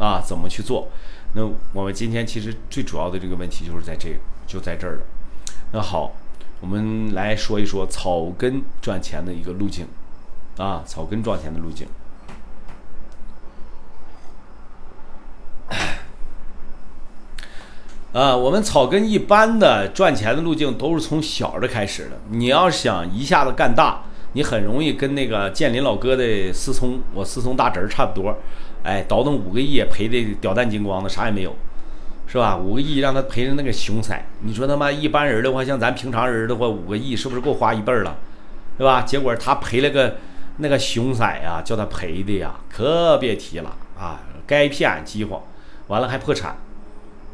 [0.04, 0.20] 啊？
[0.20, 0.88] 怎么去做？
[1.34, 5.02] 那我们今天其实最主要的这个问题就是在这，就在这儿了。
[5.72, 6.10] 那好，
[6.60, 9.86] 我们来说一说草根赚钱的一个路径
[10.56, 11.86] 啊，草根赚钱的路径。
[18.12, 22.18] 啊，我们草根一般的赚钱的路径都是从小的开始的。
[22.30, 24.02] 你要想一下子干大。
[24.32, 28.36] 你很容易跟那个建林老哥的思聪，我思聪大侄儿差不多，
[28.82, 31.54] 哎，倒腾五个亿赔的屌蛋精光的，啥也没有，
[32.26, 32.56] 是吧？
[32.56, 38.16] 五个亿让他赔成那个熊色，你说他妈一般人的话，像咱平常人的话，五个亿是不是够花一辈了，
[38.78, 39.02] 对吧？
[39.02, 40.16] 结果他赔了个
[40.58, 44.20] 那个熊色呀，叫他赔的呀，可别提了啊！
[44.46, 45.40] 该骗饥荒，
[45.88, 46.56] 完了还破产，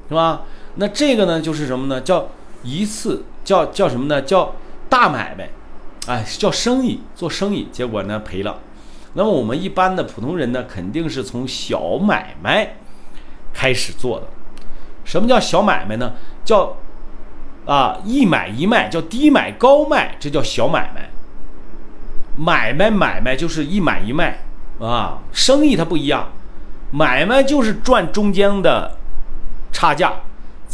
[0.09, 0.43] 是吧？
[0.77, 2.01] 那这个呢，就是什么呢？
[2.01, 2.29] 叫
[2.63, 4.21] 一次叫叫什么呢？
[4.21, 4.55] 叫
[4.89, 5.49] 大买卖，
[6.07, 8.61] 哎，叫生意做生意，结果呢赔了。
[9.15, 12.77] 那么我们一般的普通人呢，肯定是从小买卖
[13.53, 14.27] 开始做的。
[15.05, 16.13] 什么叫小买卖呢？
[16.45, 16.77] 叫
[17.65, 21.11] 啊一买一卖，叫低买高卖，这叫小买卖。
[22.37, 24.39] 买卖买卖就是一买一卖
[24.79, 26.31] 啊，生意它不一样，
[26.93, 28.97] 买卖就是赚中间的
[29.73, 30.13] 差价。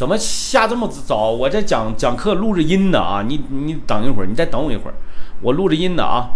[0.02, 1.30] 怎么下这么早？
[1.30, 3.22] 我在讲讲课录着音呢啊！
[3.24, 4.94] 你你等一会儿，你再等我一会儿，
[5.40, 6.30] 我录着音呢啊！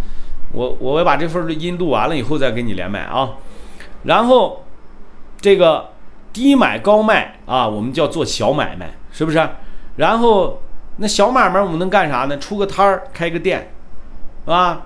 [0.52, 3.30] 我我把这份音录完了以后再跟你连麦啊。
[4.04, 4.62] 然后
[5.40, 5.88] 这个
[6.32, 9.48] 低买高卖啊，我们叫做小买卖，是不是？
[9.96, 10.62] 然后
[10.98, 12.38] 那小买卖我们能干啥呢？
[12.38, 13.72] 出个摊儿，开个店，
[14.44, 14.82] 是吧？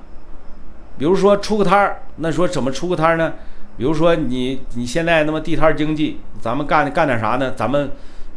[0.97, 3.35] 比如说出个摊儿，那说怎么出个摊儿呢？
[3.77, 7.53] 比如说你你现在那么地摊经济，咱们干干点啥呢？
[7.55, 7.91] 咱们。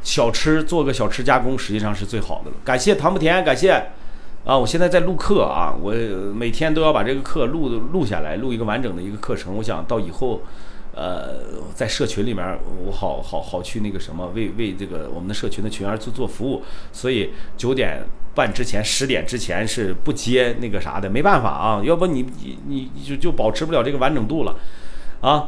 [0.04, 2.58] 小吃做个小吃加工，实际上是最好的了。
[2.64, 3.72] 感谢唐不甜，感谢
[4.46, 4.58] 啊！
[4.58, 5.94] 我现在在录课啊，我
[6.36, 9.56] 每天都要把这个课录录下来，录一个完整的一个课程。
[9.56, 10.42] 我想到以后，
[10.94, 11.40] 呃，
[11.74, 12.46] 在社群里面，
[12.86, 16.62] 我好好好去那个什么，为为这个我们的社群的群员做做服务。
[16.92, 18.04] 所以九点
[18.36, 24.54] 半之前、十点之前是不接那个啥的，没办法啊，要不你你你就就保持不了这个完整度了
[25.22, 25.48] 啊。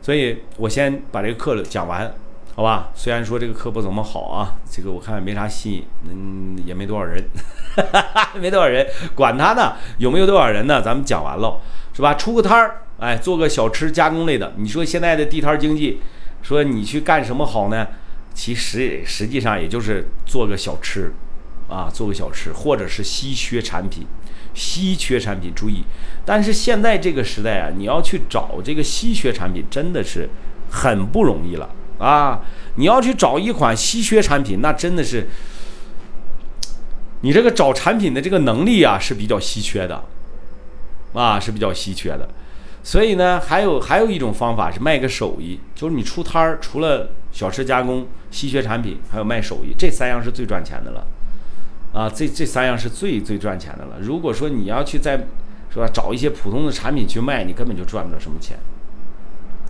[0.00, 2.14] 所以我先把这个课讲完。
[2.56, 7.22] 好吧，虽然说这个课不怎么好啊，这个我看也没啥吸引，嗯，也没多少人，
[8.40, 10.80] 没多少人，管他呢，有没有多少人呢？
[10.80, 11.60] 咱们讲完了，
[11.92, 12.14] 是吧？
[12.14, 14.54] 出个摊儿，哎，做个小吃加工类的。
[14.56, 16.00] 你说现在的地摊经济，
[16.40, 17.86] 说你去干什么好呢？
[18.32, 21.12] 其实实际上也就是做个小吃，
[21.68, 24.06] 啊，做个小吃，或者是稀缺产品，
[24.54, 25.84] 稀缺产品注意。
[26.24, 30.26] 但是现在这个时代啊，你要去找这个稀缺产品，真的是
[30.70, 31.68] 很不容易了。
[31.98, 32.42] 啊，
[32.76, 35.28] 你要去找一款稀缺产品，那真的是，
[37.22, 40.04] 你这个找产品的这个能力啊是比较稀缺的，
[41.14, 42.28] 啊是比较稀缺的。
[42.82, 51.04] 所以呢，还有还有一种方法是卖个手艺，就是你出摊儿，除了小吃加工、稀缺产品，还有卖手艺，这三样是最赚钱的了。
[51.92, 53.96] 啊，这这三样是最最赚钱的了。
[54.00, 55.16] 如果说你要去在，
[55.72, 58.56] 是吧，找一些普通的产品去卖，你根本就赚不了什么钱。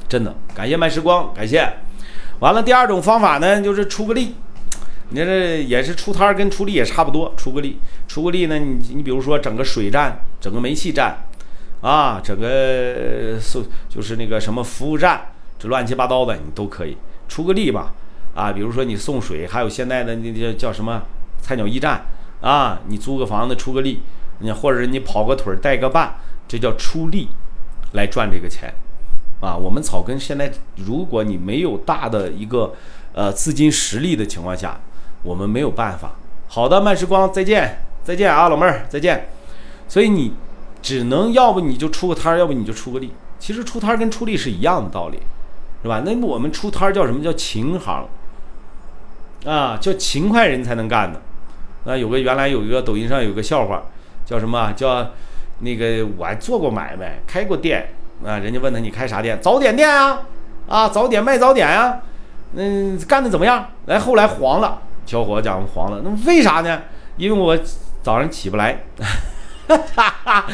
[0.09, 1.73] 真的，感谢慢时光，感谢。
[2.41, 4.35] 完了，第二种方法呢，就是出个力。
[5.09, 7.33] 你这也是出摊儿，跟出力也差不多。
[7.37, 11.17] 出个力，出个力呢，你你比如说整个水站，整个煤气站，
[11.81, 16.97] 啊，整个送就是那个什么服务站，这乱七八糟的你都可以
[17.29, 17.95] 出个力吧。
[18.35, 21.01] 啊，比如说你送水，还有现在的那叫叫什么
[21.41, 22.05] 菜鸟驿站
[22.43, 24.03] 啊，你租个房子出个力，
[24.41, 26.17] 你或者你跑个腿带个伴，
[26.49, 27.29] 这叫出力
[27.93, 28.75] 来赚这个钱。
[29.41, 32.75] 啊，我们草根现在，如果你没有大的一个
[33.13, 34.81] 呃资金实力的情况下，
[35.23, 36.13] 我们没有办法。
[36.49, 39.29] 好的，慢时光，再见，再见啊，老妹儿，再见。
[39.89, 40.33] 所以你
[40.81, 43.13] 只能要不你就出个摊儿，要不你就出个力。
[43.39, 45.19] 其实出摊儿跟出力是一样的道理，
[45.83, 46.03] 是吧？
[46.07, 48.09] 那我们出摊儿叫什么叫勤行
[49.45, 49.77] 啊？
[49.79, 51.21] 叫勤快人才能干的。
[51.85, 53.83] 那有个原来有一个抖音上有个笑话，
[54.25, 55.11] 叫什么叫
[55.61, 57.89] 那个我还做过买卖，开过店。
[58.25, 59.39] 啊，人家问他你开啥店？
[59.41, 60.23] 早点店啊，
[60.69, 62.01] 啊，早点卖早点呀，
[62.55, 63.67] 嗯，干的怎么样？
[63.87, 66.83] 来，后来黄了，小伙子讲黄了，那为啥呢？
[67.17, 67.59] 因为我
[68.03, 68.81] 早上起不来。
[69.69, 69.77] 哈
[70.25, 70.47] 哈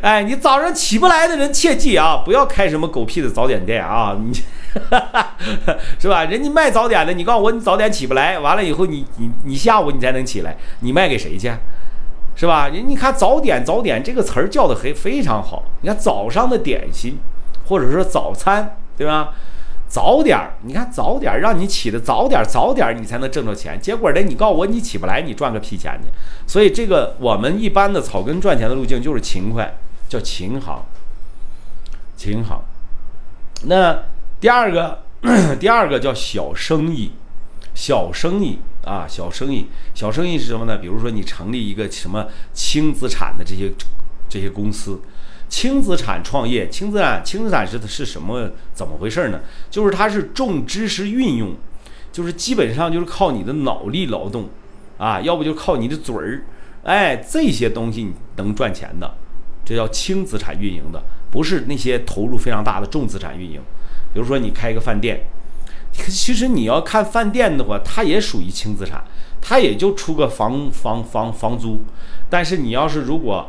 [0.00, 4.32] 哎，你早上起不来的人切记啊，不要开什么狗屁的早点店啊，你
[6.00, 6.24] 是吧？
[6.24, 11.52] 人家卖早点的，你告诉我你早点起不来，完了以后你你你下午你才能起来，你卖给谁去？
[12.36, 12.68] 是吧？
[12.68, 15.62] 人你看早点早点这个词儿叫的非非常好。
[15.82, 17.18] 你看早上的点心，
[17.66, 19.32] 或者说早餐，对吧？
[19.86, 23.78] 早点儿，你看早点儿让你起的早点儿早点儿你才能挣着钱。
[23.80, 26.08] 结果呢，你告诉我你起不来，你赚个屁钱去。
[26.48, 29.72] 所以这个我们一般的草根赚钱的路径就是勤快，
[30.08, 30.82] 叫勤行，
[32.16, 32.60] 勤行。
[33.66, 33.96] 那
[34.40, 34.98] 第二个，
[35.60, 37.12] 第二个叫小生意，
[37.74, 38.58] 小生意。
[38.84, 40.76] 啊，小生意，小生意是什么呢？
[40.76, 43.72] 比如说你成立一个什么轻资产的这些
[44.28, 45.00] 这些公司，
[45.48, 48.50] 轻资产创业，轻资产轻资产是是什么？
[48.74, 49.40] 怎么回事呢？
[49.70, 51.54] 就是它是重知识运用，
[52.12, 54.50] 就是基本上就是靠你的脑力劳动，
[54.98, 56.44] 啊，要不就靠你的嘴儿，
[56.82, 59.14] 哎，这些东西能赚钱的，
[59.64, 63.62] 这叫轻资产运营的，不是那些投入非常大的重资产运营。
[64.12, 65.20] 比如说你开一个饭店，
[66.08, 69.04] 其实你要看饭店的话，它也属于轻资产，
[69.40, 71.80] 它也就出个房房房房租。
[72.28, 73.48] 但是你要是如果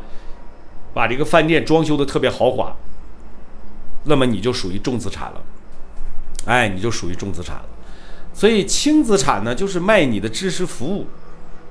[0.94, 2.76] 把这个饭店装修的特别豪华，
[4.06, 5.42] 那么你就属于重资产了。
[6.46, 7.66] 哎，你就属于重资产了。
[8.34, 11.08] 所以轻资产呢，就是卖你的知识服务。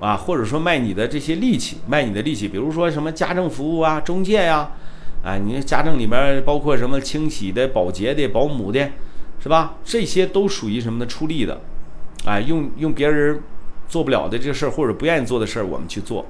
[0.01, 4.73] 啊，或者说卖你的这些利器，卖你的利器，比如说什么家政服务啊、中介呀，
[5.23, 8.91] 啊，你家政里面包括什么清洗的、保洁的、保姆的，
[9.45, 9.75] 是吧？
[9.85, 11.07] 这些都属于什么呢？
[11.07, 11.61] 出力的，
[12.25, 13.43] 哎，用用别人
[13.87, 16.25] 做不了的这个事儿或者不愿意做的事儿，我们去做，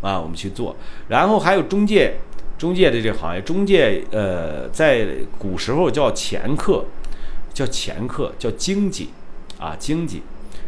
[0.00, 0.76] 啊，我们去做。
[1.08, 2.18] 然后还有中介，
[2.56, 6.84] 中介的这个行业，中介呃，在古时候叫掮客，
[7.52, 9.10] 叫掮客，叫经济，
[9.58, 10.22] 啊，经济。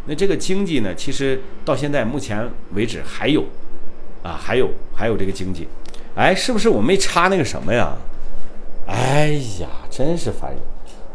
[0.07, 3.45] 那这个经济呢，其实到现在目前为止还有，
[4.25, 5.69] 啊，还有还有这个经济，
[6.17, 7.97] 哎，是不是我没插那个什么呀？
[8.89, 9.29] 哎
[9.61, 10.61] 呀，真是烦人！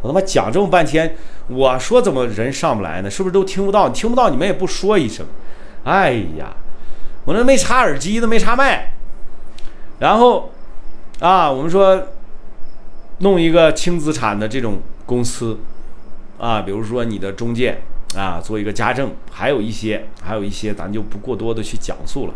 [0.03, 1.15] 我他妈讲这么半天，
[1.47, 3.09] 我说怎么人上不来呢？
[3.09, 3.89] 是不是都听不到？
[3.89, 5.25] 听不到，你们也不说一声。
[5.85, 6.53] 哎呀，
[7.25, 8.93] 我那没插耳机，都没插麦。
[9.97, 10.51] 然后
[11.19, 12.09] 啊，我们说
[13.17, 15.57] 弄一个轻资产的这种公司
[16.37, 17.81] 啊，比如说你的中介。
[18.15, 22.33] 啊，做一个家政，还有一些，还有一些，咱就不过多的去讲述了，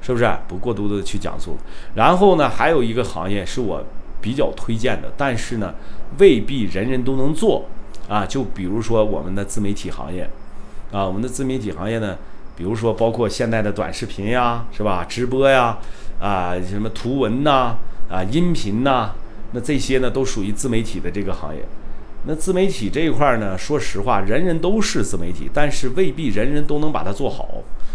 [0.00, 0.30] 是不是？
[0.46, 1.58] 不过多的去讲述。
[1.96, 3.82] 然后呢，还有一个行业是我
[4.20, 5.74] 比较推荐的，但是呢，
[6.18, 7.64] 未必人人都能做
[8.08, 8.24] 啊。
[8.26, 10.28] 就比如说我们的自媒体行业，
[10.92, 12.16] 啊，我们的自媒体行业呢，
[12.56, 15.04] 比如说包括现在的短视频呀，是吧？
[15.08, 15.78] 直播呀，
[16.20, 17.76] 啊，什么图文呐，
[18.10, 19.12] 啊，音频呐，
[19.52, 21.62] 那这些呢，都属于自媒体的这个行业。
[22.26, 27.48] 那自媒体这一块呢，说实话，人人都是自媒体，但是未必人人都能把它做好，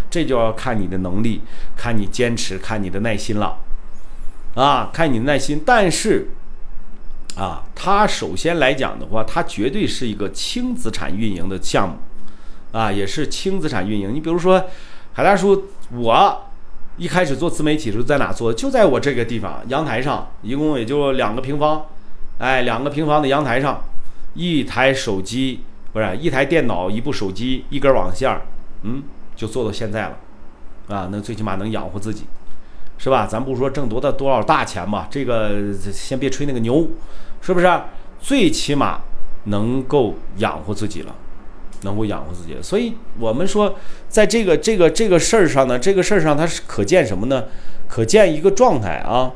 [0.09, 1.41] 这就要看你的能力，
[1.77, 3.55] 看你坚持，看你的耐心了，
[4.55, 5.61] 啊，看你的耐心。
[5.63, 6.29] 但是，
[7.37, 11.95] 啊，它首先来讲的话，它绝对是一个轻资产运营的项目，
[12.71, 14.13] 啊，也是轻资产运营。
[14.13, 14.65] 你比如说，
[15.13, 16.45] 海大叔，我
[16.97, 18.51] 一开始做自媒体时候在哪做？
[18.51, 21.85] 就在我这个地方阳台上，一共也就两个平方，
[22.39, 23.83] 哎，两个平方的阳台上。
[24.37, 25.61] 一台手机
[25.93, 28.37] 不是一台电脑，一部手机，一根网线，
[28.81, 29.01] 嗯，
[29.33, 30.17] 就做到现在了，
[30.89, 32.25] 啊，那最起码能养活自己，
[32.97, 33.25] 是吧？
[33.25, 36.87] 咱不说挣多的多少大钱吧，这个先别吹那个牛，
[37.41, 37.69] 是不是？
[38.19, 39.01] 最起码
[39.45, 41.15] 能够养活自己了，
[41.83, 42.57] 能够养活自己。
[42.61, 43.75] 所以我们说，
[44.07, 47.45] 在这个这个这个事儿上呢，这个事儿上它是可见什么呢？
[47.87, 49.31] 可见一个状态啊。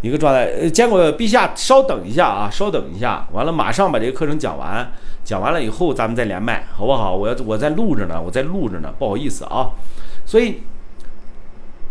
[0.00, 4.90] 一个状态，呃，见过陛下，稍等一下啊，稍等一下，完了马上把这个课程讲完，
[5.22, 7.14] 讲完了以后咱们再连麦，好不好？
[7.14, 9.70] 我要我在录着呢，我在录着呢，不好意思啊。
[10.26, 10.62] 所以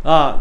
[0.03, 0.39] 啊，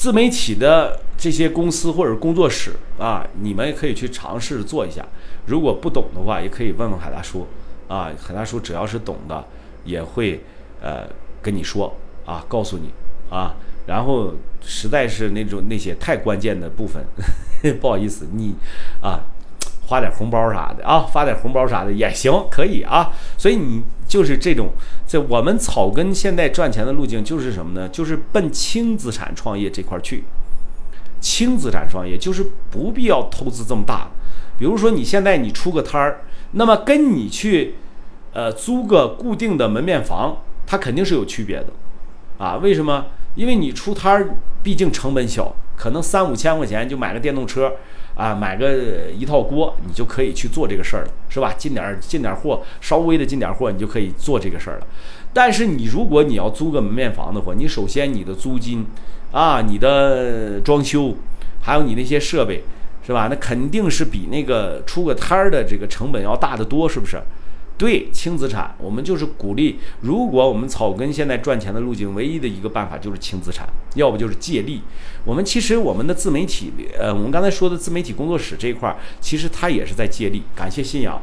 [0.00, 5.06] 自媒体的这些公司或者工作室啊，你们也可以去尝试做一下。
[5.44, 7.46] 如果不懂的话，也可以问问海大叔
[7.86, 9.44] 啊，海大叔只要是懂的，
[9.84, 10.42] 也会
[10.80, 11.06] 呃
[11.42, 12.88] 跟你说啊，告诉你
[13.28, 13.54] 啊。
[13.86, 14.32] 然后
[14.62, 17.04] 实在是那种那些太关键的部分，
[17.78, 18.54] 不好意思，你
[19.02, 19.20] 啊，
[19.86, 23.12] 花点红包啥的啊，发点红包啥的也行，可以啊。
[23.36, 24.70] 所以你就是这种，
[25.06, 27.88] 在我们草根现在赚钱的路径就是什么呢？
[27.90, 30.24] 就是奔轻资产创业这块去。
[31.20, 34.08] 轻资产创业就是不必要投资这么大，
[34.58, 37.76] 比如说你现在你出个摊儿，那么跟你去
[38.32, 41.66] 呃租个固定的门面房，它肯定是有区别的
[42.38, 42.56] 啊。
[42.56, 43.06] 为什么？
[43.36, 47.74] 因为你出摊儿，毕竟成本小，可能三五千块钱就买个电动车，
[48.20, 51.54] 啊，买个一套锅，你就可以去做这个事儿了，是吧？
[51.56, 54.86] 进点儿进点儿货，稍微的进点儿货，你就可以做这个事儿了。
[55.32, 58.84] 但是你如果你要租个门面房的话，你首先你的租金，
[59.32, 61.14] 啊，你的装修，
[61.62, 62.62] 还有你那些设备，
[63.06, 63.28] 是吧？
[63.30, 67.18] 那肯定是比那个出个摊儿的这个成本要大得多，是不是？
[67.80, 69.78] 对轻资产，我们就是鼓励。
[70.02, 74.82] 如果我们草根现在赚钱的路径，唯一的一个办法就是轻资产，要不就是借力。
[75.24, 80.42] 我们其实我们的自媒体，呃，我们刚才说的自媒体工作室这一块，其实它也是在借力。
[80.54, 81.18] 感谢信仰，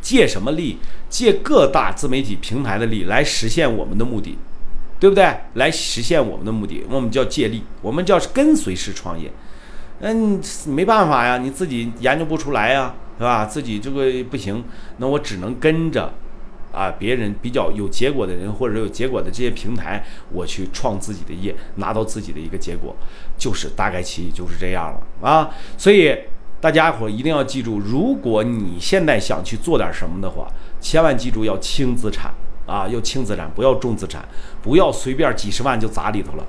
[0.00, 0.78] 借什么力？
[1.10, 4.38] 借各大自媒体平台的力来实现我们的目的，
[4.98, 5.30] 对不对？
[5.52, 9.30] 来实现我们的目的，我们叫借力，我们叫跟随式创业。
[10.00, 12.94] 嗯，没办法呀，你自己研究不出来呀。
[13.18, 13.44] 是吧？
[13.44, 14.64] 自己这个不行，
[14.98, 16.12] 那我只能跟着，
[16.72, 22.96] 啊，别人比较有结果的人或者有结果的这些平台，我去创自己的业，拿到自己的一个结果，
[23.38, 25.50] 就是大概其就是这样了啊。
[25.78, 26.16] 所以
[26.60, 30.48] 大家伙一定要记住，如果你现在想去做点什么的话，
[30.80, 32.32] 千万记住要轻资产
[32.66, 34.26] 啊，要轻资产，不要重资产，
[34.60, 36.44] 不要随便几十万就砸里头了，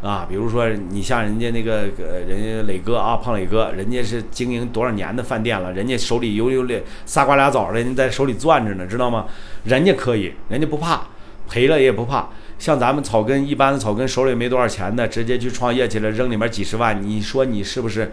[0.00, 9.26] 啊，比如说你像人家那个呃，人家磊哥啊，胖磊哥，人家是经营多少年的饭店了，人家手里有有俩仨瓜俩枣的，人在手里攥着呢，知道吗？
[9.64, 11.02] 人家可以，人家不怕
[11.48, 12.28] 赔了也不怕。
[12.60, 18.12] 像咱们草根一般的草根，手里没多少钱的，直接去创业去了，扔里面几十万，你说你是不是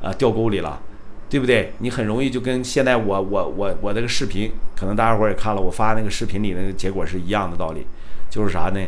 [0.00, 0.80] 啊掉沟里了？
[1.28, 1.72] 对不对？
[1.78, 7.84] 你很容易就跟现在我我我我那个视频，可能大家伙也看了，我发那个视频里那个结果是一样的道理，
[8.30, 8.80] 就是啥呢？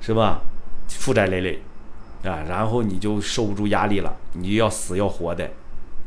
[0.00, 0.40] 是吧？
[0.88, 1.60] 负债累累。
[2.24, 5.50] 啊，然后你就受不住压力了，你要死要活的，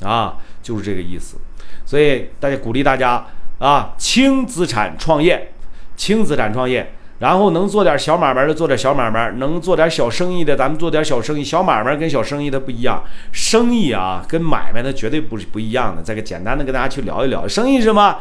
[0.03, 1.37] 啊，就是这个意思。
[1.85, 3.25] 所以大家鼓励大家
[3.59, 5.51] 啊，轻资产创业，
[5.95, 11.43] 轻资产创业，然后能做点小买卖的做点小买卖，能做点小生意的咱们做点小生意。
[11.43, 16.01] 小买卖跟小生意它不一样，生意啊跟买卖它绝对不是不一样的。
[16.01, 18.19] 再个简单的跟大家去聊一聊，生意是什么？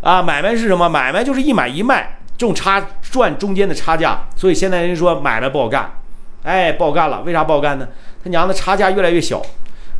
[0.00, 0.88] 啊，买卖是什么？
[0.88, 4.24] 买卖就是一买一卖，种差赚中间的差价。
[4.34, 5.90] 所以现在人说买卖不好干。
[6.46, 7.88] 哎，不好干了，为啥不好干呢？
[8.22, 9.42] 他娘的差价越来越小，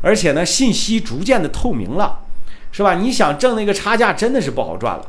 [0.00, 2.20] 而且呢，信息逐渐的透明了，
[2.70, 2.94] 是吧？
[2.94, 5.04] 你想挣那个差价，真的是不好赚了。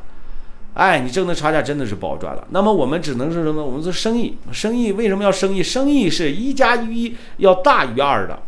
[0.74, 2.48] 哎，你挣的差价真的是不好赚了。
[2.50, 3.64] 那么我们只能是什么？
[3.64, 5.62] 我们做生意，生意为什么要生意？
[5.62, 8.40] 生意是一加一要大于二的。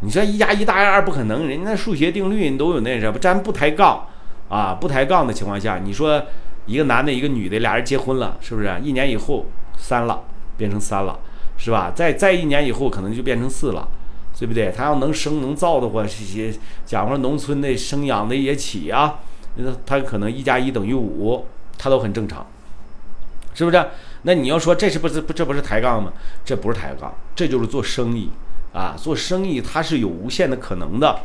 [0.00, 3.18] 你说一加一大于二不可能，人家数学定律你都有那什么？
[3.18, 4.06] 咱不抬杠
[4.50, 6.22] 啊，不抬杠的情况下，你说
[6.66, 8.70] 一个男的，一个女的，俩人结婚了，是不是？
[8.82, 9.46] 一年以后
[9.78, 10.24] 三了，
[10.56, 11.18] 变成三了。
[11.58, 11.92] 是吧？
[11.94, 13.86] 再再一年以后，可能就变成四了，
[14.38, 14.72] 对不对？
[14.74, 16.54] 他要能生能造的话，这些
[16.86, 19.20] 假如说农村的生养的也起啊，
[19.56, 21.44] 那他可能一加一等于五，
[21.76, 22.46] 他都很正常，
[23.54, 23.86] 是不是？
[24.22, 26.12] 那你要说这是不是不这不是抬杠吗？
[26.44, 28.30] 这不是抬杠，这就是做生意
[28.72, 28.94] 啊！
[28.96, 31.20] 做生意它是有无限的可能的，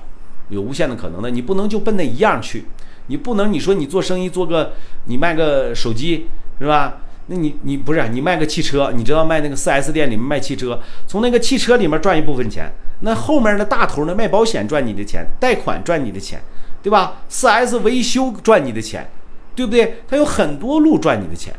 [0.49, 2.65] 有无限的可能的，你不能就奔那一样去，
[3.07, 4.73] 你不能你说你做生意做个
[5.05, 6.27] 你卖个手机
[6.59, 6.97] 是吧？
[7.28, 12.69] 那你你不是你卖个汽车，你知道卖那个四 S 店里面卖汽车，从那个汽车里面赚一部分钱，
[12.99, 16.41] 那后面的大头呢卖保险赚你的钱，贷款赚你的钱，
[16.82, 17.21] 对吧？
[17.30, 19.09] 四 S 维修赚你的钱，
[19.55, 20.01] 对不对？
[20.07, 21.53] 他有很多路赚你的钱，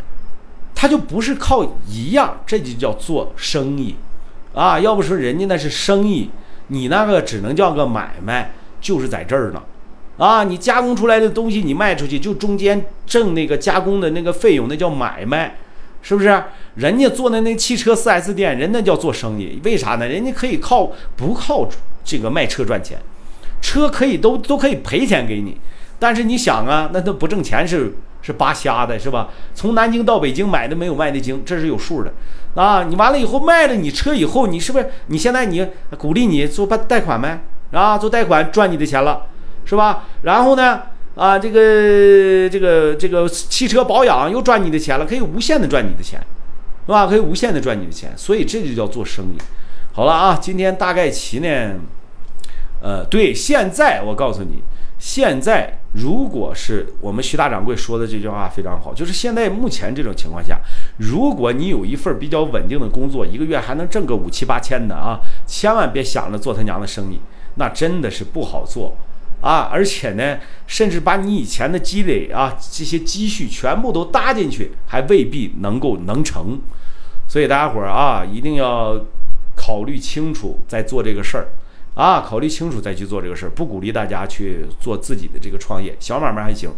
[0.75, 3.97] 他就不是靠一样，这就叫做生意
[4.55, 4.79] 啊！
[4.79, 6.31] 要不说人家那是生意，
[6.67, 8.53] 你那个只能叫个买卖，
[8.83, 9.63] 就是在这儿呢。
[10.17, 15.57] 啊，你加工出来的东西你卖出去，就中间挣那个加工的那个费用，那叫买卖，
[16.03, 16.45] 是不是？
[16.77, 20.07] 人家做的那汽车 4S 店，人那叫做生意，为啥呢？
[20.07, 21.69] 人家可以靠不靠
[22.05, 22.99] 这个卖车赚钱，
[23.61, 25.57] 车可以都都可以赔钱给你，
[25.99, 29.29] 但是你想啊，那都不挣钱是是扒瞎的，是吧？
[29.55, 32.13] 从南京到北京买的没有卖的精，这是有数的
[32.55, 32.85] 啊。
[32.85, 35.67] 你完了以后卖了你车以后，你是不是你现在你
[35.99, 37.45] 鼓励你做贷贷款呗？
[37.73, 39.27] 啊，做贷款赚你的钱了。
[39.65, 40.05] 是吧？
[40.23, 40.83] 然后呢？
[41.15, 46.19] 啊，这个这个这个汽车保养又赚你的钱了，可以无限的赚你的钱，
[46.87, 47.07] 是吧？
[47.07, 49.39] 可以无限的赚你的钱，所以这就叫做生意。
[49.93, 51.75] 好了啊，今天大概齐呢，
[52.83, 54.61] 呃，对，现在我告诉你，
[54.99, 60.59] 现在如果是我们徐大掌柜说的这句话非常好，就是现在目前这种情况下，
[60.99, 67.21] 如果你有一份比较稳定的工作，一个月还能挣个五七八千的啊，千万别想着做他娘的生意，
[67.55, 68.97] 那真的是不好做。
[69.45, 76.59] 啊，而且呢，甚至把你以前的积累啊，这些积蓄全部都搭进去，还未必能够能成。
[77.29, 78.99] 所以大家伙儿啊，一定要
[79.55, 81.49] 考虑清楚再做这个事儿
[81.95, 83.51] 啊，考虑清楚再去做这个事儿。
[83.51, 86.71] 不鼓励大家去做自己的这个创业，小买卖还行。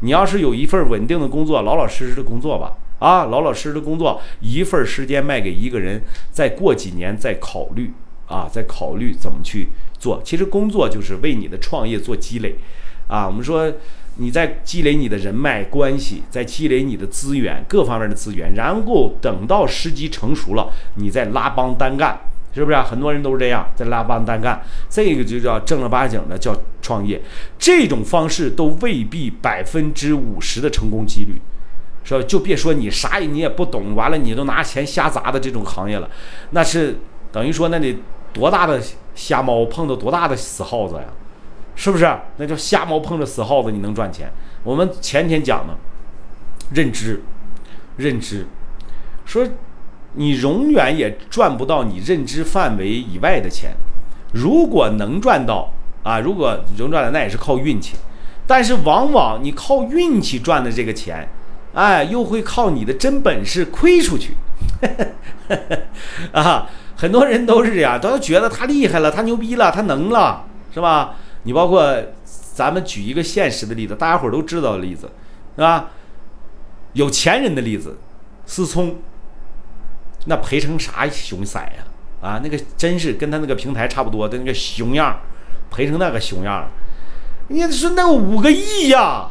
[0.00, 6.02] 你要是有一份稳定的工作，老老实实的工作吧，啊，老老实实的工作，一份时间卖给一个人，
[6.32, 7.92] 再过几年再考虑。
[8.28, 9.68] 啊，在考虑怎么去
[9.98, 10.20] 做。
[10.22, 12.54] 其实工作就是为你的创业做积累，
[13.08, 13.72] 啊，我们说
[14.16, 22.18] 你在积累你的人脉关系，在积累你的资源，各方面的资源，然后等到时机成熟了，你再拉帮单干，
[22.52, 22.76] 是不是？
[22.82, 24.60] 很多人都是这样，在拉帮单干，
[24.90, 27.22] 这个就叫正儿八经的叫创业。
[27.58, 31.40] 这种方式都未必百分之五十的成功几率，
[32.04, 32.22] 是吧？
[32.28, 36.10] 就别说你啥你也不懂，完了你都拿钱瞎砸的这种行业了，
[36.50, 36.98] 那是
[37.32, 37.96] 等于说那得。
[38.38, 38.80] 多大的
[39.16, 41.02] 瞎猫碰到多大的死耗子呀？
[41.74, 42.08] 是不是？
[42.36, 44.30] 那叫瞎猫碰着死耗子，你能赚钱？
[44.62, 45.76] 我们前天讲的
[46.72, 47.20] 认知，
[47.96, 48.46] 认知，
[49.24, 49.44] 说
[50.12, 53.72] 你永远也赚不到你认知范围以外的钱。
[54.32, 55.72] 如果能赚到
[56.04, 57.96] 啊，如果能赚的，那也是靠运气。
[58.46, 61.28] 但是往往你靠运气赚的这个钱，
[61.74, 64.34] 哎，又会靠你的真本事亏出去。
[66.30, 66.68] 啊。
[66.98, 70.44] 很多人都是这样，都觉得他厉害了，他牛逼了，他能了，
[70.74, 71.14] 是吧？
[71.44, 71.96] 你包括
[72.54, 75.08] 咱们举一个现实的例子，大家伙都知道的例子，
[75.54, 75.90] 是吧？
[76.94, 77.96] 有钱人的例子，
[78.46, 78.96] 思聪，
[80.26, 81.86] 那赔成啥熊色呀？
[82.20, 85.20] 啊，那个真是跟他那个平台差不多的那个熊样，
[85.70, 86.68] 赔成那个熊样。
[87.46, 89.30] 你说那五个亿呀，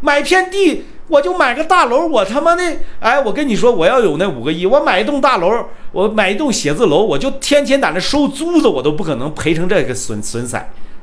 [0.00, 2.62] 买片地我就买个大楼，我他妈的，
[3.00, 10.60] 哎，我跟你说，我要有那五个亿，我买一栋大楼，我买一栋写字楼，我就天天在那收租子，我都不可能赔成这个损损色，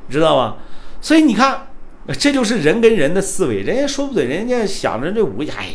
[0.08, 0.56] 知道吗？
[1.00, 1.66] 所以你看，
[2.18, 5.68] 这就是人跟人的思维，人家说不准，人家想着这五个亿，哎，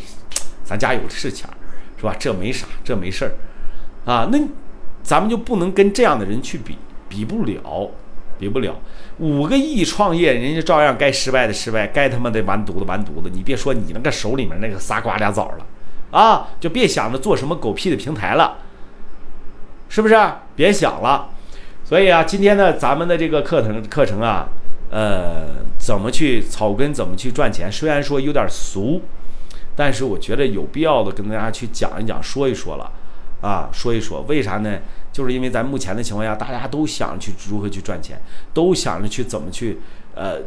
[0.63, 1.49] 咱家有的是钱，
[1.97, 2.15] 是吧？
[2.17, 3.31] 这没啥，这没事儿，
[4.05, 4.39] 啊，那
[5.03, 6.77] 咱们就不能跟这样的人去比，
[7.09, 7.91] 比不了。
[8.39, 8.75] 比不了，
[9.21, 13.29] 五个亿创业，人家照样该失败的失败，该他妈的完犊子完犊子。
[13.31, 15.65] 你别说你那个手里面那个仨瓜俩枣了，
[16.09, 18.57] 啊，就别想着做什么狗屁的平台了，
[19.89, 20.19] 是不是？
[20.55, 21.29] 别想了。
[21.83, 24.47] 所以啊，今天呢，咱们的这个课程课程啊，
[24.89, 27.71] 呃，怎么去草根，怎么去赚钱？
[27.71, 29.03] 虽然说有点俗，
[29.75, 32.91] 但是我觉得有必要的跟大家去讲一讲，说一说了，
[33.41, 34.79] 啊，说一说，为啥呢？
[35.11, 38.19] 就是因为咱目前的情况下，大家都想去如何去赚钱，
[38.53, 39.79] 都想着去怎么去，
[40.15, 40.37] 呃，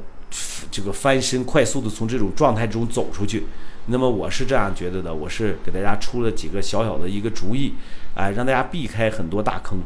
[0.71, 3.47] 这个翻身，快速的从这种状态中走出去。
[3.87, 7.75] 那么我是这样觉得的，我是给大家出了几个小小的一个主意，
[8.15, 9.81] 哎，让大家避开很多大坑，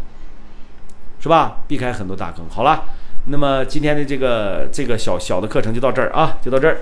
[1.21, 1.59] 是吧？
[1.67, 2.45] 避开很多大坑。
[2.49, 2.85] 好了，
[3.27, 6.79] 那么今天的这个这个小小的课程就到这儿啊，就到这儿。